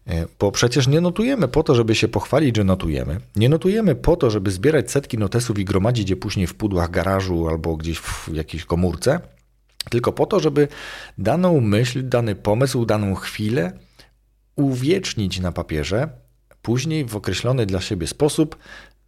E, 0.07 0.25
bo 0.39 0.51
przecież 0.51 0.87
nie 0.87 1.01
notujemy 1.01 1.47
po 1.47 1.63
to, 1.63 1.75
żeby 1.75 1.95
się 1.95 2.07
pochwalić, 2.07 2.55
że 2.55 2.63
notujemy. 2.63 3.19
Nie 3.35 3.49
notujemy 3.49 3.95
po 3.95 4.15
to, 4.15 4.29
żeby 4.29 4.51
zbierać 4.51 4.91
setki 4.91 5.17
notesów 5.17 5.59
i 5.59 5.65
gromadzić 5.65 6.09
je 6.09 6.15
później 6.15 6.47
w 6.47 6.55
pudłach 6.55 6.91
garażu 6.91 7.47
albo 7.47 7.77
gdzieś 7.77 7.97
w 7.99 8.33
jakiejś 8.33 8.65
komórce, 8.65 9.19
tylko 9.89 10.11
po 10.11 10.25
to, 10.25 10.39
żeby 10.39 10.67
daną 11.17 11.61
myśl, 11.61 12.09
dany 12.09 12.35
pomysł, 12.35 12.85
daną 12.85 13.15
chwilę 13.15 13.79
uwiecznić 14.55 15.39
na 15.39 15.51
papierze, 15.51 16.09
później 16.61 17.05
w 17.05 17.15
określony 17.15 17.65
dla 17.65 17.81
siebie 17.81 18.07
sposób 18.07 18.57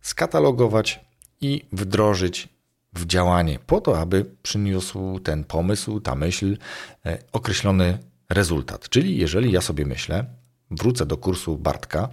skatalogować 0.02 1.00
i 1.42 1.66
wdrożyć 1.72 2.50
w 2.96 3.06
działanie, 3.06 3.60
po 3.68 3.82
to, 3.82 4.00
aby 4.00 4.26
przyniósł 4.44 5.20
ten 5.20 5.44
pomysł, 5.44 6.00
ta 6.00 6.16
myśl 6.16 6.58
e, 7.06 7.18
określony 7.32 7.98
rezultat. 8.30 8.90
Czyli 8.90 9.18
jeżeli 9.18 9.52
ja 9.52 9.62
sobie 9.62 9.86
myślę, 9.86 10.26
wrócę 10.72 11.06
do 11.06 11.18
kursu 11.18 11.58
Bartka, 11.58 12.10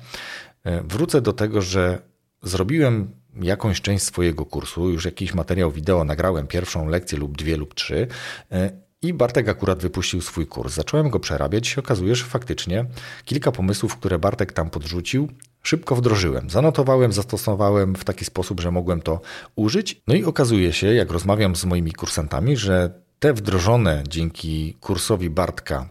e, 0.64 0.82
wrócę 0.82 1.20
do 1.20 1.32
tego, 1.32 1.62
że 1.62 1.98
zrobiłem 2.42 3.10
jakąś 3.42 3.80
część 3.80 4.04
swojego 4.04 4.46
kursu, 4.46 4.90
już 4.90 5.04
jakiś 5.04 5.34
materiał 5.34 5.70
wideo 5.70 6.04
nagrałem, 6.04 6.46
pierwszą 6.46 6.88
lekcję 6.88 7.18
lub 7.18 7.36
dwie 7.36 7.56
lub 7.56 7.74
trzy 7.74 8.06
e, 8.52 8.70
i 9.02 9.14
Bartek 9.14 9.48
akurat 9.48 9.82
wypuścił 9.82 10.20
swój 10.20 10.46
kurs. 10.46 10.74
Zacząłem 10.74 11.10
go 11.10 11.20
przerabiać 11.20 11.68
i 11.68 11.70
się 11.70 11.80
okazuje, 11.80 12.14
że 12.14 12.24
faktycznie 12.24 12.84
kilka 13.24 13.52
pomysłów, 13.52 13.96
które 13.96 14.18
Bartek 14.18 14.52
tam 14.52 14.70
podrzucił, 14.70 15.28
szybko 15.62 15.96
wdrożyłem. 15.96 16.50
Zanotowałem, 16.50 17.12
zastosowałem 17.12 17.94
w 17.94 18.04
taki 18.04 18.24
sposób, 18.24 18.60
że 18.60 18.70
mogłem 18.70 19.02
to 19.02 19.20
użyć. 19.56 20.02
No 20.06 20.14
i 20.14 20.24
okazuje 20.24 20.72
się, 20.72 20.94
jak 20.94 21.10
rozmawiam 21.10 21.56
z 21.56 21.64
moimi 21.64 21.92
kursantami, 21.92 22.56
że 22.56 22.90
te 23.18 23.32
wdrożone 23.32 24.02
dzięki 24.08 24.74
kursowi 24.80 25.30
Bartka 25.30 25.88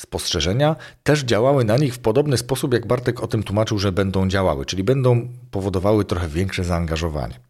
spostrzeżenia 0.00 0.76
też 1.02 1.22
działały 1.22 1.64
na 1.64 1.76
nich 1.76 1.94
w 1.94 1.98
podobny 1.98 2.36
sposób, 2.36 2.72
jak 2.72 2.86
Bartek 2.86 3.22
o 3.22 3.26
tym 3.26 3.42
tłumaczył, 3.42 3.78
że 3.78 3.92
będą 3.92 4.28
działały, 4.28 4.66
czyli 4.66 4.84
będą 4.84 5.28
powodowały 5.50 6.04
trochę 6.04 6.28
większe 6.28 6.64
zaangażowanie. 6.64 7.40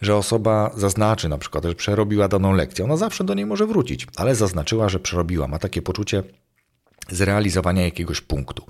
Że 0.00 0.16
osoba 0.16 0.70
zaznaczy 0.76 1.28
na 1.28 1.38
przykład, 1.38 1.64
że 1.64 1.74
przerobiła 1.74 2.28
daną 2.28 2.52
lekcję, 2.52 2.84
ona 2.84 2.96
zawsze 2.96 3.24
do 3.24 3.34
niej 3.34 3.46
może 3.46 3.66
wrócić, 3.66 4.06
ale 4.16 4.34
zaznaczyła, 4.34 4.88
że 4.88 5.00
przerobiła, 5.00 5.48
ma 5.48 5.58
takie 5.58 5.82
poczucie 5.82 6.22
zrealizowania 7.10 7.84
jakiegoś 7.84 8.20
punktu. 8.20 8.66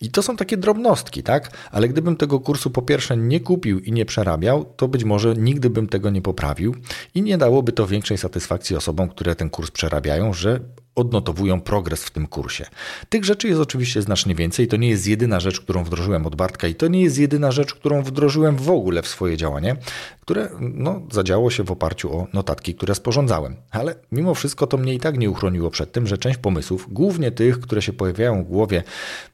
I 0.00 0.10
to 0.10 0.22
są 0.22 0.36
takie 0.36 0.56
drobnostki, 0.56 1.22
tak? 1.22 1.50
Ale 1.70 1.88
gdybym 1.88 2.16
tego 2.16 2.40
kursu 2.40 2.70
po 2.70 2.82
pierwsze 2.82 3.16
nie 3.16 3.40
kupił 3.40 3.78
i 3.78 3.92
nie 3.92 4.04
przerabiał, 4.04 4.64
to 4.64 4.88
być 4.88 5.04
może 5.04 5.34
nigdy 5.34 5.70
bym 5.70 5.86
tego 5.86 6.10
nie 6.10 6.22
poprawił 6.22 6.74
i 7.14 7.22
nie 7.22 7.38
dałoby 7.38 7.72
to 7.72 7.86
większej 7.86 8.18
satysfakcji 8.18 8.76
osobom, 8.76 9.08
które 9.08 9.34
ten 9.34 9.50
kurs 9.50 9.70
przerabiają, 9.70 10.32
że 10.32 10.60
odnotowują 10.98 11.60
progres 11.60 12.04
w 12.04 12.10
tym 12.10 12.26
kursie. 12.26 12.66
Tych 13.08 13.24
rzeczy 13.24 13.48
jest 13.48 13.60
oczywiście 13.60 14.02
znacznie 14.02 14.34
więcej. 14.34 14.68
To 14.68 14.76
nie 14.76 14.88
jest 14.88 15.06
jedyna 15.06 15.40
rzecz, 15.40 15.60
którą 15.60 15.84
wdrożyłem 15.84 16.26
od 16.26 16.36
Bartka 16.36 16.68
i 16.68 16.74
to 16.74 16.88
nie 16.88 17.02
jest 17.02 17.18
jedyna 17.18 17.52
rzecz, 17.52 17.74
którą 17.74 18.02
wdrożyłem 18.02 18.56
w 18.56 18.70
ogóle 18.70 19.02
w 19.02 19.08
swoje 19.08 19.36
działanie, 19.36 19.76
które 20.20 20.48
no, 20.60 21.02
zadziało 21.12 21.50
się 21.50 21.64
w 21.64 21.70
oparciu 21.70 22.16
o 22.16 22.26
notatki, 22.32 22.74
które 22.74 22.94
sporządzałem. 22.94 23.56
Ale 23.70 23.94
mimo 24.12 24.34
wszystko 24.34 24.66
to 24.66 24.76
mnie 24.76 24.94
i 24.94 25.00
tak 25.00 25.18
nie 25.18 25.30
uchroniło 25.30 25.70
przed 25.70 25.92
tym, 25.92 26.06
że 26.06 26.18
część 26.18 26.38
pomysłów, 26.38 26.86
głównie 26.90 27.30
tych, 27.30 27.60
które 27.60 27.82
się 27.82 27.92
pojawiają 27.92 28.44
w 28.44 28.48
głowie, 28.48 28.82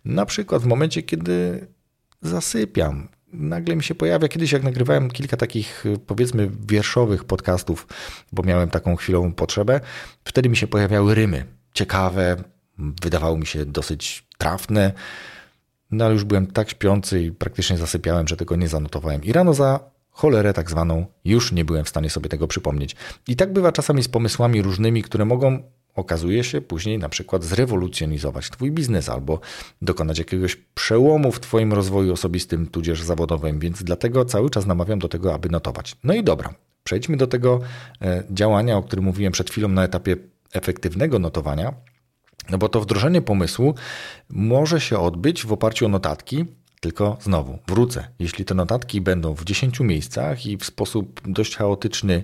na 0.04 0.26
przykład 0.26 0.62
w 0.62 0.66
momencie, 0.66 1.02
kiedy 1.02 1.66
zasypiam, 2.22 3.08
nagle 3.34 3.76
mi 3.76 3.82
się 3.82 3.94
pojawia. 3.94 4.28
Kiedyś, 4.28 4.52
jak 4.52 4.62
nagrywałem 4.62 5.10
kilka 5.10 5.36
takich, 5.36 5.84
powiedzmy, 6.06 6.50
wierszowych 6.68 7.24
podcastów, 7.24 7.86
bo 8.32 8.42
miałem 8.42 8.70
taką 8.70 8.96
chwilową 8.96 9.32
potrzebę, 9.32 9.80
wtedy 10.24 10.48
mi 10.48 10.56
się 10.56 10.66
pojawiały 10.66 11.14
rymy. 11.14 11.44
Ciekawe, 11.74 12.36
wydawało 12.78 13.36
mi 13.36 13.46
się 13.46 13.64
dosyć 13.64 14.26
trafne. 14.38 14.92
No 15.90 16.04
ale 16.04 16.14
już 16.14 16.24
byłem 16.24 16.46
tak 16.46 16.70
śpiący 16.70 17.22
i 17.22 17.32
praktycznie 17.32 17.76
zasypiałem, 17.76 18.28
że 18.28 18.36
tego 18.36 18.56
nie 18.56 18.68
zanotowałem. 18.68 19.24
I 19.24 19.32
rano 19.32 19.54
za 19.54 19.80
cholerę 20.10 20.52
tak 20.52 20.70
zwaną 20.70 21.06
już 21.24 21.52
nie 21.52 21.64
byłem 21.64 21.84
w 21.84 21.88
stanie 21.88 22.10
sobie 22.10 22.28
tego 22.28 22.46
przypomnieć. 22.46 22.96
I 23.28 23.36
tak 23.36 23.52
bywa 23.52 23.72
czasami 23.72 24.02
z 24.02 24.08
pomysłami 24.08 24.62
różnymi, 24.62 25.02
które 25.02 25.24
mogą 25.24 25.62
okazuje 25.94 26.44
się 26.44 26.60
później 26.60 26.98
na 26.98 27.08
przykład 27.08 27.44
zrewolucjonizować 27.44 28.50
Twój 28.50 28.70
biznes 28.70 29.08
albo 29.08 29.40
dokonać 29.82 30.18
jakiegoś 30.18 30.56
przełomu 30.56 31.32
w 31.32 31.40
Twoim 31.40 31.72
rozwoju 31.72 32.12
osobistym, 32.12 32.66
tudzież 32.66 33.02
zawodowym, 33.02 33.58
więc 33.58 33.82
dlatego 33.82 34.24
cały 34.24 34.50
czas 34.50 34.66
namawiam 34.66 34.98
do 34.98 35.08
tego, 35.08 35.34
aby 35.34 35.48
notować. 35.48 35.96
No 36.04 36.14
i 36.14 36.24
dobra, 36.24 36.54
przejdźmy 36.84 37.16
do 37.16 37.26
tego 37.26 37.60
e, 38.02 38.24
działania, 38.30 38.76
o 38.76 38.82
którym 38.82 39.04
mówiłem 39.04 39.32
przed 39.32 39.50
chwilą 39.50 39.68
na 39.68 39.84
etapie 39.84 40.16
efektywnego 40.52 41.18
notowania. 41.18 41.74
No 42.50 42.58
bo 42.58 42.68
to 42.68 42.80
wdrożenie 42.80 43.22
pomysłu 43.22 43.74
może 44.30 44.80
się 44.80 44.98
odbyć 44.98 45.46
w 45.46 45.52
oparciu 45.52 45.86
o 45.86 45.88
notatki, 45.88 46.44
tylko 46.84 47.16
znowu 47.20 47.58
wrócę. 47.68 48.08
Jeśli 48.18 48.44
te 48.44 48.54
notatki 48.54 49.00
będą 49.00 49.34
w 49.34 49.44
10 49.44 49.80
miejscach 49.80 50.46
i 50.46 50.56
w 50.56 50.64
sposób 50.64 51.20
dość 51.26 51.56
chaotyczny 51.56 52.22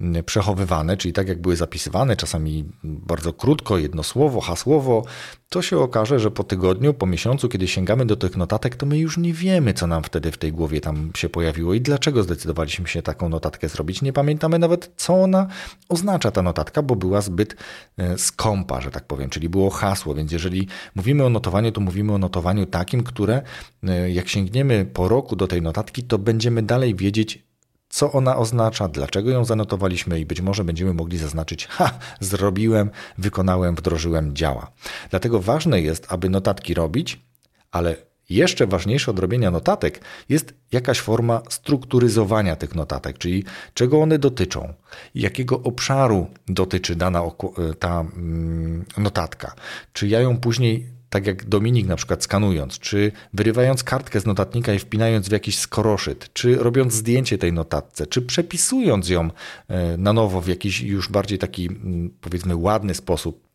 mm, 0.00 0.24
przechowywane, 0.24 0.96
czyli 0.96 1.12
tak 1.12 1.28
jak 1.28 1.40
były 1.40 1.56
zapisywane, 1.56 2.16
czasami 2.16 2.64
bardzo 2.84 3.32
krótko, 3.32 3.78
jedno 3.78 4.02
słowo, 4.02 4.40
hasłowo, 4.40 5.04
to 5.52 5.62
się 5.62 5.78
okaże, 5.78 6.20
że 6.20 6.30
po 6.30 6.44
tygodniu, 6.44 6.94
po 6.94 7.06
miesiącu, 7.06 7.48
kiedy 7.48 7.68
sięgamy 7.68 8.06
do 8.06 8.16
tych 8.16 8.36
notatek, 8.36 8.76
to 8.76 8.86
my 8.86 8.98
już 8.98 9.18
nie 9.18 9.32
wiemy, 9.32 9.74
co 9.74 9.86
nam 9.86 10.02
wtedy 10.02 10.32
w 10.32 10.38
tej 10.38 10.52
głowie 10.52 10.80
tam 10.80 11.10
się 11.16 11.28
pojawiło 11.28 11.74
i 11.74 11.80
dlaczego 11.80 12.22
zdecydowaliśmy 12.22 12.88
się 12.88 13.02
taką 13.02 13.28
notatkę 13.28 13.68
zrobić. 13.68 14.02
Nie 14.02 14.12
pamiętamy 14.12 14.58
nawet, 14.58 14.92
co 14.96 15.14
ona 15.14 15.46
oznacza, 15.88 16.30
ta 16.30 16.42
notatka, 16.42 16.82
bo 16.82 16.96
była 16.96 17.20
zbyt 17.20 17.56
e, 17.98 18.18
skąpa, 18.18 18.80
że 18.80 18.90
tak 18.90 19.04
powiem, 19.04 19.30
czyli 19.30 19.48
było 19.48 19.70
hasło. 19.70 20.14
Więc 20.14 20.32
jeżeli 20.32 20.68
mówimy 20.94 21.24
o 21.24 21.28
notowaniu, 21.28 21.72
to 21.72 21.80
mówimy 21.80 22.12
o 22.12 22.18
notowaniu 22.18 22.66
takim, 22.66 23.04
które 23.04 23.42
e, 23.82 24.10
jak 24.10 24.28
sięgniemy 24.28 24.86
po 24.92 25.08
roku 25.08 25.36
do 25.36 25.46
tej 25.48 25.62
notatki, 25.62 26.02
to 26.02 26.18
będziemy 26.18 26.62
dalej 26.62 26.94
wiedzieć, 26.94 27.51
co 27.92 28.12
ona 28.12 28.36
oznacza, 28.36 28.88
dlaczego 28.88 29.30
ją 29.30 29.44
zanotowaliśmy 29.44 30.20
i 30.20 30.26
być 30.26 30.40
może 30.40 30.64
będziemy 30.64 30.94
mogli 30.94 31.18
zaznaczyć, 31.18 31.66
ha, 31.66 31.98
zrobiłem, 32.20 32.90
wykonałem, 33.18 33.74
wdrożyłem, 33.74 34.36
działa. 34.36 34.70
Dlatego 35.10 35.40
ważne 35.40 35.80
jest, 35.80 36.06
aby 36.08 36.30
notatki 36.30 36.74
robić, 36.74 37.20
ale 37.70 37.96
jeszcze 38.28 38.66
ważniejsze 38.66 39.10
od 39.10 39.18
robienia 39.18 39.50
notatek 39.50 40.00
jest 40.28 40.54
jakaś 40.72 41.00
forma 41.00 41.42
strukturyzowania 41.48 42.56
tych 42.56 42.74
notatek, 42.74 43.18
czyli 43.18 43.44
czego 43.74 44.02
one 44.02 44.18
dotyczą, 44.18 44.74
jakiego 45.14 45.62
obszaru 45.62 46.26
dotyczy 46.48 46.96
dana 46.96 47.22
ta 47.78 48.00
mm, 48.00 48.84
notatka. 48.96 49.54
Czy 49.92 50.08
ja 50.08 50.20
ją 50.20 50.40
później 50.40 50.91
tak 51.12 51.26
jak 51.26 51.44
Dominik 51.44 51.86
na 51.86 51.96
przykład 51.96 52.22
skanując, 52.22 52.78
czy 52.78 53.12
wyrywając 53.32 53.84
kartkę 53.84 54.20
z 54.20 54.26
notatnika 54.26 54.74
i 54.74 54.78
wpinając 54.78 55.28
w 55.28 55.32
jakiś 55.32 55.58
skoroszyt, 55.58 56.32
czy 56.32 56.56
robiąc 56.56 56.92
zdjęcie 56.92 57.38
tej 57.38 57.52
notatce, 57.52 58.06
czy 58.06 58.22
przepisując 58.22 59.08
ją 59.08 59.30
e, 59.68 59.96
na 59.96 60.12
nowo 60.12 60.40
w 60.40 60.48
jakiś 60.48 60.80
już 60.80 61.08
bardziej 61.08 61.38
taki 61.38 61.66
mm, 61.66 62.10
powiedzmy 62.20 62.56
ładny 62.56 62.94
sposób, 62.94 63.51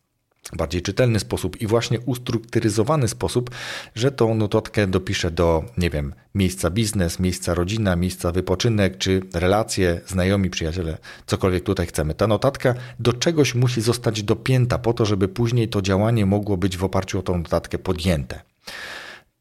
bardziej 0.53 0.81
czytelny 0.81 1.19
sposób 1.19 1.61
i 1.61 1.67
właśnie 1.67 1.99
ustrukturyzowany 1.99 3.07
sposób, 3.07 3.49
że 3.95 4.11
tą 4.11 4.35
notatkę 4.35 4.87
dopiszę 4.87 5.31
do, 5.31 5.63
nie 5.77 5.89
wiem, 5.89 6.13
miejsca 6.35 6.69
biznes, 6.69 7.19
miejsca 7.19 7.53
rodzina, 7.53 7.95
miejsca 7.95 8.31
wypoczynek, 8.31 8.97
czy 8.97 9.21
relacje, 9.33 10.01
znajomi, 10.07 10.49
przyjaciele, 10.49 10.97
cokolwiek 11.25 11.63
tutaj 11.63 11.87
chcemy. 11.87 12.13
Ta 12.13 12.27
notatka 12.27 12.75
do 12.99 13.13
czegoś 13.13 13.55
musi 13.55 13.81
zostać 13.81 14.23
dopięta 14.23 14.77
po 14.77 14.93
to, 14.93 15.05
żeby 15.05 15.27
później 15.27 15.67
to 15.69 15.81
działanie 15.81 16.25
mogło 16.25 16.57
być 16.57 16.77
w 16.77 16.83
oparciu 16.83 17.19
o 17.19 17.23
tą 17.23 17.37
notatkę 17.37 17.77
podjęte. 17.77 18.41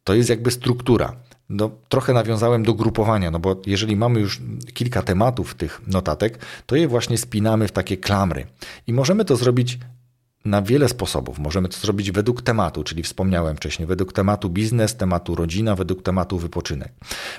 To 0.04 0.14
jest 0.14 0.30
jakby 0.30 0.50
struktura. 0.50 1.16
No, 1.48 1.70
trochę 1.88 2.12
nawiązałem 2.12 2.62
do 2.62 2.74
grupowania, 2.74 3.30
no 3.30 3.38
bo 3.38 3.62
jeżeli 3.66 3.96
mamy 3.96 4.20
już 4.20 4.40
kilka 4.74 5.02
tematów 5.02 5.54
tych 5.54 5.80
notatek, 5.86 6.38
to 6.66 6.76
je 6.76 6.88
właśnie 6.88 7.18
spinamy 7.18 7.68
w 7.68 7.72
takie 7.72 7.96
klamry. 7.96 8.46
I 8.86 8.92
możemy 8.92 9.24
to 9.24 9.36
zrobić 9.36 9.78
na 10.46 10.62
wiele 10.62 10.88
sposobów. 10.88 11.38
Możemy 11.38 11.68
to 11.68 11.78
zrobić 11.78 12.10
według 12.10 12.42
tematu, 12.42 12.84
czyli 12.84 13.02
wspomniałem 13.02 13.56
wcześniej, 13.56 13.86
według 13.86 14.12
tematu 14.12 14.50
biznes, 14.50 14.96
tematu 14.96 15.34
rodzina, 15.34 15.76
według 15.76 16.02
tematu 16.02 16.38
wypoczynek. 16.38 16.92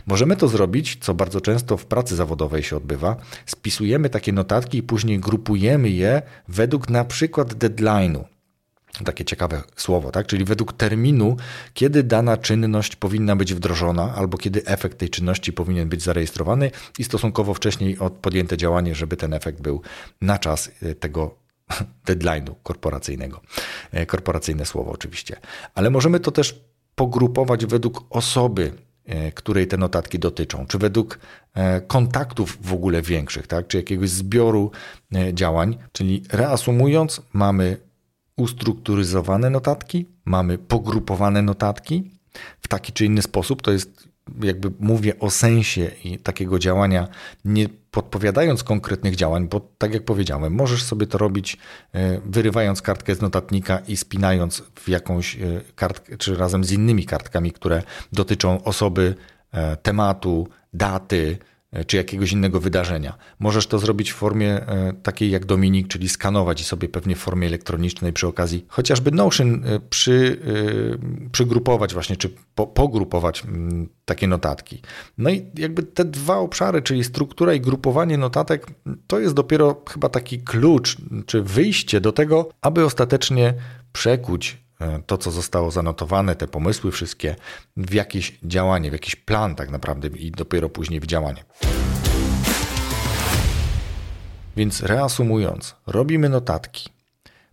Możemy 0.07 0.35
to 0.35 0.47
zrobić, 0.47 0.97
co 1.01 1.13
bardzo 1.13 1.41
często 1.41 1.77
w 1.77 1.85
pracy 1.85 2.15
zawodowej 2.15 2.63
się 2.63 2.77
odbywa. 2.77 3.15
Spisujemy 3.45 4.09
takie 4.09 4.33
notatki 4.33 4.77
i 4.77 4.83
później 4.83 5.19
grupujemy 5.19 5.89
je 5.89 6.21
według 6.47 6.89
na 6.89 7.05
przykład 7.05 7.53
deadline'u. 7.53 8.23
Takie 9.05 9.25
ciekawe 9.25 9.63
słowo, 9.75 10.11
tak? 10.11 10.27
Czyli 10.27 10.45
według 10.45 10.73
terminu, 10.73 11.37
kiedy 11.73 12.03
dana 12.03 12.37
czynność 12.37 12.95
powinna 12.95 13.35
być 13.35 13.53
wdrożona, 13.53 14.13
albo 14.15 14.37
kiedy 14.37 14.65
efekt 14.65 14.97
tej 14.97 15.09
czynności 15.09 15.53
powinien 15.53 15.89
być 15.89 16.03
zarejestrowany 16.03 16.71
i 16.99 17.03
stosunkowo 17.03 17.53
wcześniej 17.53 17.97
podjęte 18.21 18.57
działanie, 18.57 18.95
żeby 18.95 19.17
ten 19.17 19.33
efekt 19.33 19.61
był 19.61 19.81
na 20.21 20.39
czas 20.39 20.71
e, 20.81 20.95
tego 20.95 21.46
deadline'u 22.07 22.55
korporacyjnego. 22.63 23.41
E, 23.91 24.05
korporacyjne 24.05 24.65
słowo 24.65 24.91
oczywiście. 24.91 25.39
Ale 25.75 25.89
możemy 25.89 26.19
to 26.19 26.31
też 26.31 26.61
pogrupować 26.95 27.65
według 27.65 28.05
osoby, 28.09 28.73
e, 29.05 29.31
której 29.31 29.67
te 29.67 29.77
notatki 29.77 30.19
dotyczą, 30.19 30.67
czy 30.67 30.77
według 30.77 31.19
e, 31.53 31.81
kontaktów 31.81 32.57
w 32.61 32.73
ogóle 32.73 33.01
większych, 33.01 33.47
tak? 33.47 33.67
czy 33.67 33.77
jakiegoś 33.77 34.09
zbioru 34.09 34.71
działań. 35.33 35.77
Czyli 35.91 36.23
reasumując, 36.29 37.21
mamy 37.33 37.77
ustrukturyzowane 38.37 39.49
notatki, 39.49 40.05
mamy 40.25 40.57
pogrupowane 40.57 41.41
notatki 41.41 42.11
w 42.61 42.67
taki 42.67 42.93
czy 42.93 43.05
inny 43.05 43.21
sposób. 43.21 43.61
To 43.61 43.71
jest 43.71 44.06
jakby 44.43 44.71
mówię 44.79 45.19
o 45.19 45.29
sensie 45.29 45.91
takiego 46.23 46.59
działania, 46.59 47.07
nie 47.45 47.69
podpowiadając 47.91 48.63
konkretnych 48.63 49.15
działań, 49.15 49.47
bo 49.47 49.61
tak 49.77 49.93
jak 49.93 50.05
powiedziałem, 50.05 50.53
możesz 50.53 50.83
sobie 50.83 51.07
to 51.07 51.17
robić 51.17 51.57
e, 51.93 52.21
wyrywając 52.25 52.81
kartkę 52.81 53.15
z 53.15 53.21
notatnika 53.21 53.79
i 53.87 53.97
spinając 53.97 54.63
w 54.75 54.89
jakąś 54.89 55.35
e, 55.35 55.39
kartkę, 55.75 56.17
czy 56.17 56.35
razem 56.35 56.63
z 56.63 56.71
innymi 56.71 57.05
kartkami, 57.05 57.51
które 57.51 57.83
dotyczą 58.11 58.63
osoby, 58.63 59.15
e, 59.51 59.77
tematu, 59.77 60.47
daty, 60.73 61.37
czy 61.87 61.97
jakiegoś 61.97 62.31
innego 62.31 62.59
wydarzenia. 62.59 63.17
Możesz 63.39 63.67
to 63.67 63.79
zrobić 63.79 64.11
w 64.11 64.15
formie 64.15 64.67
e, 64.67 64.93
takiej 65.03 65.31
jak 65.31 65.45
Dominik, 65.45 65.87
czyli 65.87 66.09
skanować 66.09 66.61
i 66.61 66.63
sobie 66.63 66.89
pewnie 66.89 67.15
w 67.15 67.19
formie 67.19 67.47
elektronicznej 67.47 68.13
przy 68.13 68.27
okazji 68.27 68.65
chociażby 68.67 69.11
Notion 69.11 69.63
e, 69.65 69.79
przy, 69.79 70.37
przygrupować 71.31 71.93
właśnie, 71.93 72.17
czy 72.17 72.29
po, 72.55 72.67
pogrupować 72.67 73.43
mm, 73.45 73.89
takie 74.05 74.27
notatki. 74.27 74.81
No 75.17 75.29
i 75.29 75.45
jakby 75.57 75.83
te 75.83 76.05
dwa 76.05 76.37
obszary, 76.37 76.81
czyli 76.81 77.03
struktura 77.03 77.53
i 77.53 77.61
grupowanie 77.61 78.17
notatek, 78.17 78.67
to 79.07 79.19
jest 79.19 79.33
dopiero 79.33 79.81
chyba 79.89 80.09
taki 80.09 80.39
klucz, 80.39 80.97
czy 81.25 81.41
wyjście 81.41 82.01
do 82.01 82.11
tego, 82.11 82.49
aby 82.61 82.85
ostatecznie 82.85 83.53
przekuć 83.91 84.57
E, 84.57 84.66
to, 85.05 85.17
co 85.17 85.31
zostało 85.31 85.71
zanotowane, 85.71 86.35
te 86.35 86.47
pomysły 86.47 86.91
wszystkie 86.91 87.35
w 87.77 87.93
jakieś 87.93 88.39
działanie, 88.43 88.89
w 88.89 88.93
jakiś 88.93 89.15
plan 89.15 89.55
tak 89.55 89.69
naprawdę 89.69 90.07
i 90.07 90.31
dopiero 90.31 90.69
później 90.69 90.99
w 90.99 91.05
działanie. 91.05 91.43
Więc 94.57 94.83
reasumując, 94.83 95.75
robimy 95.87 96.29
notatki 96.29 96.89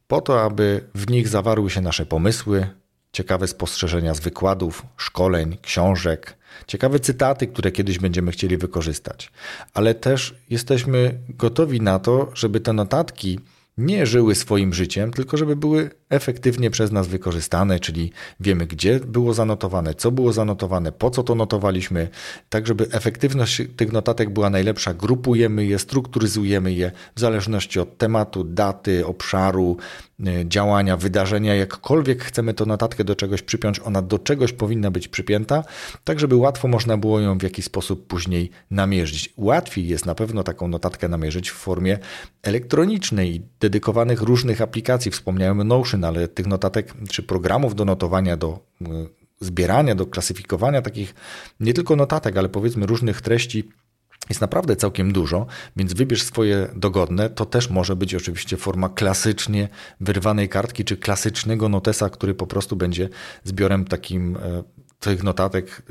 po 0.06 0.20
to, 0.20 0.42
aby 0.42 0.88
w 0.94 1.10
nich 1.10 1.28
zawarły 1.28 1.70
się 1.70 1.80
nasze 1.80 2.06
pomysły, 2.06 2.66
ciekawe 3.12 3.48
spostrzeżenia 3.48 4.14
z 4.14 4.20
wykładów, 4.20 4.82
szkoleń, 4.96 5.56
książek, 5.62 6.37
ciekawe 6.66 7.00
cytaty, 7.00 7.46
które 7.46 7.72
kiedyś 7.72 7.98
będziemy 7.98 8.32
chcieli 8.32 8.56
wykorzystać. 8.56 9.30
Ale 9.74 9.94
też 9.94 10.34
jesteśmy 10.50 11.18
gotowi 11.28 11.80
na 11.80 11.98
to, 11.98 12.30
żeby 12.34 12.60
te 12.60 12.72
notatki 12.72 13.40
nie 13.78 14.06
żyły 14.06 14.34
swoim 14.34 14.74
życiem, 14.74 15.12
tylko 15.12 15.37
żeby 15.37 15.56
były 15.56 15.90
efektywnie 16.10 16.70
przez 16.70 16.92
nas 16.92 17.08
wykorzystane, 17.08 17.80
czyli 17.80 18.12
wiemy, 18.40 18.66
gdzie 18.66 19.00
było 19.00 19.34
zanotowane, 19.34 19.94
co 19.94 20.10
było 20.10 20.32
zanotowane, 20.32 20.92
po 20.92 21.10
co 21.10 21.22
to 21.22 21.34
notowaliśmy, 21.34 22.08
tak 22.48 22.66
żeby 22.66 22.87
efektywność 22.90 23.62
tych 23.76 23.92
notatek 23.92 24.30
była 24.30 24.50
najlepsza. 24.50 24.94
Grupujemy 24.94 25.66
je, 25.66 25.78
strukturyzujemy 25.78 26.72
je 26.72 26.92
w 27.16 27.20
zależności 27.20 27.80
od 27.80 27.98
tematu, 27.98 28.44
daty, 28.44 29.06
obszaru, 29.06 29.76
e, 30.26 30.48
działania, 30.48 30.96
wydarzenia, 30.96 31.54
jakkolwiek 31.54 32.24
chcemy 32.24 32.54
tę 32.54 32.66
notatkę 32.66 33.04
do 33.04 33.16
czegoś 33.16 33.42
przypiąć, 33.42 33.80
ona 33.84 34.02
do 34.02 34.18
czegoś 34.18 34.52
powinna 34.52 34.90
być 34.90 35.08
przypięta, 35.08 35.64
tak 36.04 36.20
żeby 36.20 36.37
łatwo 36.37 36.68
można 36.68 36.96
było 36.96 37.20
ją 37.20 37.38
w 37.38 37.42
jakiś 37.42 37.64
sposób 37.64 38.06
później 38.06 38.50
namierzyć. 38.70 39.32
Łatwiej 39.37 39.88
jest 39.88 40.06
na 40.06 40.14
pewno 40.14 40.42
taką 40.42 40.68
notatkę 40.68 41.08
namierzyć 41.08 41.50
w 41.50 41.54
formie 41.54 41.98
elektronicznej, 42.42 43.42
dedykowanych 43.64 44.22
różnych 44.22 44.61
aplikacji. 44.61 45.11
Wspomniałem 45.11 45.68
Notion, 45.68 46.05
ale 46.05 46.29
tych 46.29 46.46
notatek 46.46 46.94
czy 47.09 47.22
programów 47.22 47.74
do 47.74 47.85
notowania, 47.85 48.37
do 48.37 48.59
e, 48.83 48.87
zbierania, 49.40 49.94
do 49.94 50.07
klasyfikowania 50.07 50.83
takich 50.83 51.14
nie 51.61 51.74
tylko 51.74 51.96
notatek, 51.96 52.37
ale 52.37 52.48
powiedzmy 52.48 52.87
różnych 52.87 53.20
treści 53.20 53.68
jest 54.29 54.40
naprawdę 54.40 54.77
całkiem 54.77 55.12
dużo, 55.12 55.46
więc 55.77 55.92
wybierz 55.92 56.22
swoje 56.22 56.68
dogodne. 56.77 57.31
To 57.31 57.46
też 57.46 57.70
może 57.70 57.96
być 57.96 58.14
oczywiście 58.14 58.57
forma 58.57 58.88
klasycznie 58.88 59.68
wyrwanej 60.00 60.48
kartki, 60.48 60.85
czy 60.85 60.96
klasycznego 60.96 61.68
notesa, 61.68 62.11
który 62.11 62.35
po 62.35 62.46
prostu 62.46 62.77
będzie 62.77 63.09
zbiorem 63.44 63.85
takim 63.85 64.37
e, 64.37 64.62
tych 65.00 65.22
notatek 65.22 65.83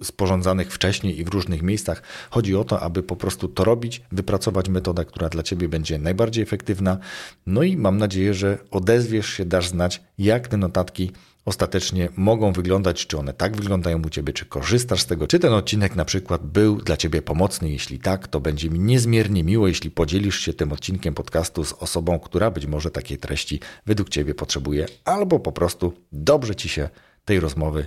y, 0.00 0.04
sporządzanych 0.04 0.72
wcześniej 0.72 1.20
i 1.20 1.24
w 1.24 1.28
różnych 1.28 1.62
miejscach. 1.62 2.02
Chodzi 2.30 2.56
o 2.56 2.64
to, 2.64 2.80
aby 2.80 3.02
po 3.02 3.16
prostu 3.16 3.48
to 3.48 3.64
robić, 3.64 4.02
wypracować 4.12 4.68
metodę, 4.68 5.04
która 5.04 5.28
dla 5.28 5.42
Ciebie 5.42 5.68
będzie 5.68 5.98
najbardziej 5.98 6.42
efektywna. 6.42 6.98
No 7.46 7.62
i 7.62 7.76
mam 7.76 7.98
nadzieję, 7.98 8.34
że 8.34 8.58
odezwiesz 8.70 9.26
się, 9.26 9.44
dasz 9.44 9.68
znać, 9.68 10.02
jak 10.18 10.48
te 10.48 10.56
notatki 10.56 11.12
ostatecznie 11.44 12.08
mogą 12.16 12.52
wyglądać, 12.52 13.06
czy 13.06 13.18
one 13.18 13.32
tak 13.32 13.56
wyglądają 13.56 14.02
u 14.02 14.10
Ciebie, 14.10 14.32
czy 14.32 14.46
korzystasz 14.46 15.02
z 15.02 15.06
tego, 15.06 15.26
czy 15.26 15.38
ten 15.38 15.52
odcinek 15.52 15.96
na 15.96 16.04
przykład 16.04 16.46
był 16.46 16.76
dla 16.76 16.96
Ciebie 16.96 17.22
pomocny. 17.22 17.70
Jeśli 17.70 17.98
tak, 17.98 18.28
to 18.28 18.40
będzie 18.40 18.70
mi 18.70 18.78
niezmiernie 18.78 19.44
miło, 19.44 19.68
jeśli 19.68 19.90
podzielisz 19.90 20.40
się 20.40 20.52
tym 20.52 20.72
odcinkiem 20.72 21.14
podcastu 21.14 21.64
z 21.64 21.72
osobą, 21.72 22.18
która 22.18 22.50
być 22.50 22.66
może 22.66 22.90
takiej 22.90 23.18
treści 23.18 23.60
według 23.86 24.08
Ciebie 24.08 24.34
potrzebuje, 24.34 24.86
albo 25.04 25.40
po 25.40 25.52
prostu 25.52 25.92
dobrze 26.12 26.54
Ci 26.54 26.68
się 26.68 26.88
tej 27.24 27.40
rozmowy 27.40 27.86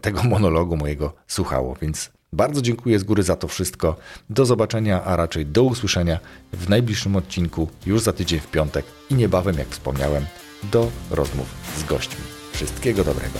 tego 0.00 0.22
monologu 0.34 0.76
mojego 0.76 1.12
słuchało. 1.26 1.76
Więc 1.82 2.10
bardzo 2.32 2.62
dziękuję 2.62 2.98
z 2.98 3.04
góry 3.04 3.22
za 3.22 3.36
to 3.36 3.48
wszystko. 3.48 3.96
Do 4.30 4.46
zobaczenia, 4.46 5.04
a 5.04 5.16
raczej 5.16 5.46
do 5.46 5.62
usłyszenia 5.62 6.18
w 6.52 6.68
najbliższym 6.68 7.16
odcinku, 7.16 7.68
już 7.86 8.00
za 8.00 8.12
tydzień 8.12 8.40
w 8.40 8.50
piątek 8.50 8.84
i 9.10 9.14
niebawem, 9.14 9.58
jak 9.58 9.68
wspomniałem, 9.68 10.26
do 10.62 10.90
rozmów 11.10 11.46
z 11.78 11.84
gośćmi. 11.84 12.24
Wszystkiego 12.52 13.04
dobrego. 13.04 13.38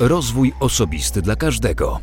Rozwój 0.00 0.52
osobisty 0.60 1.22
dla 1.22 1.36
każdego. 1.36 2.00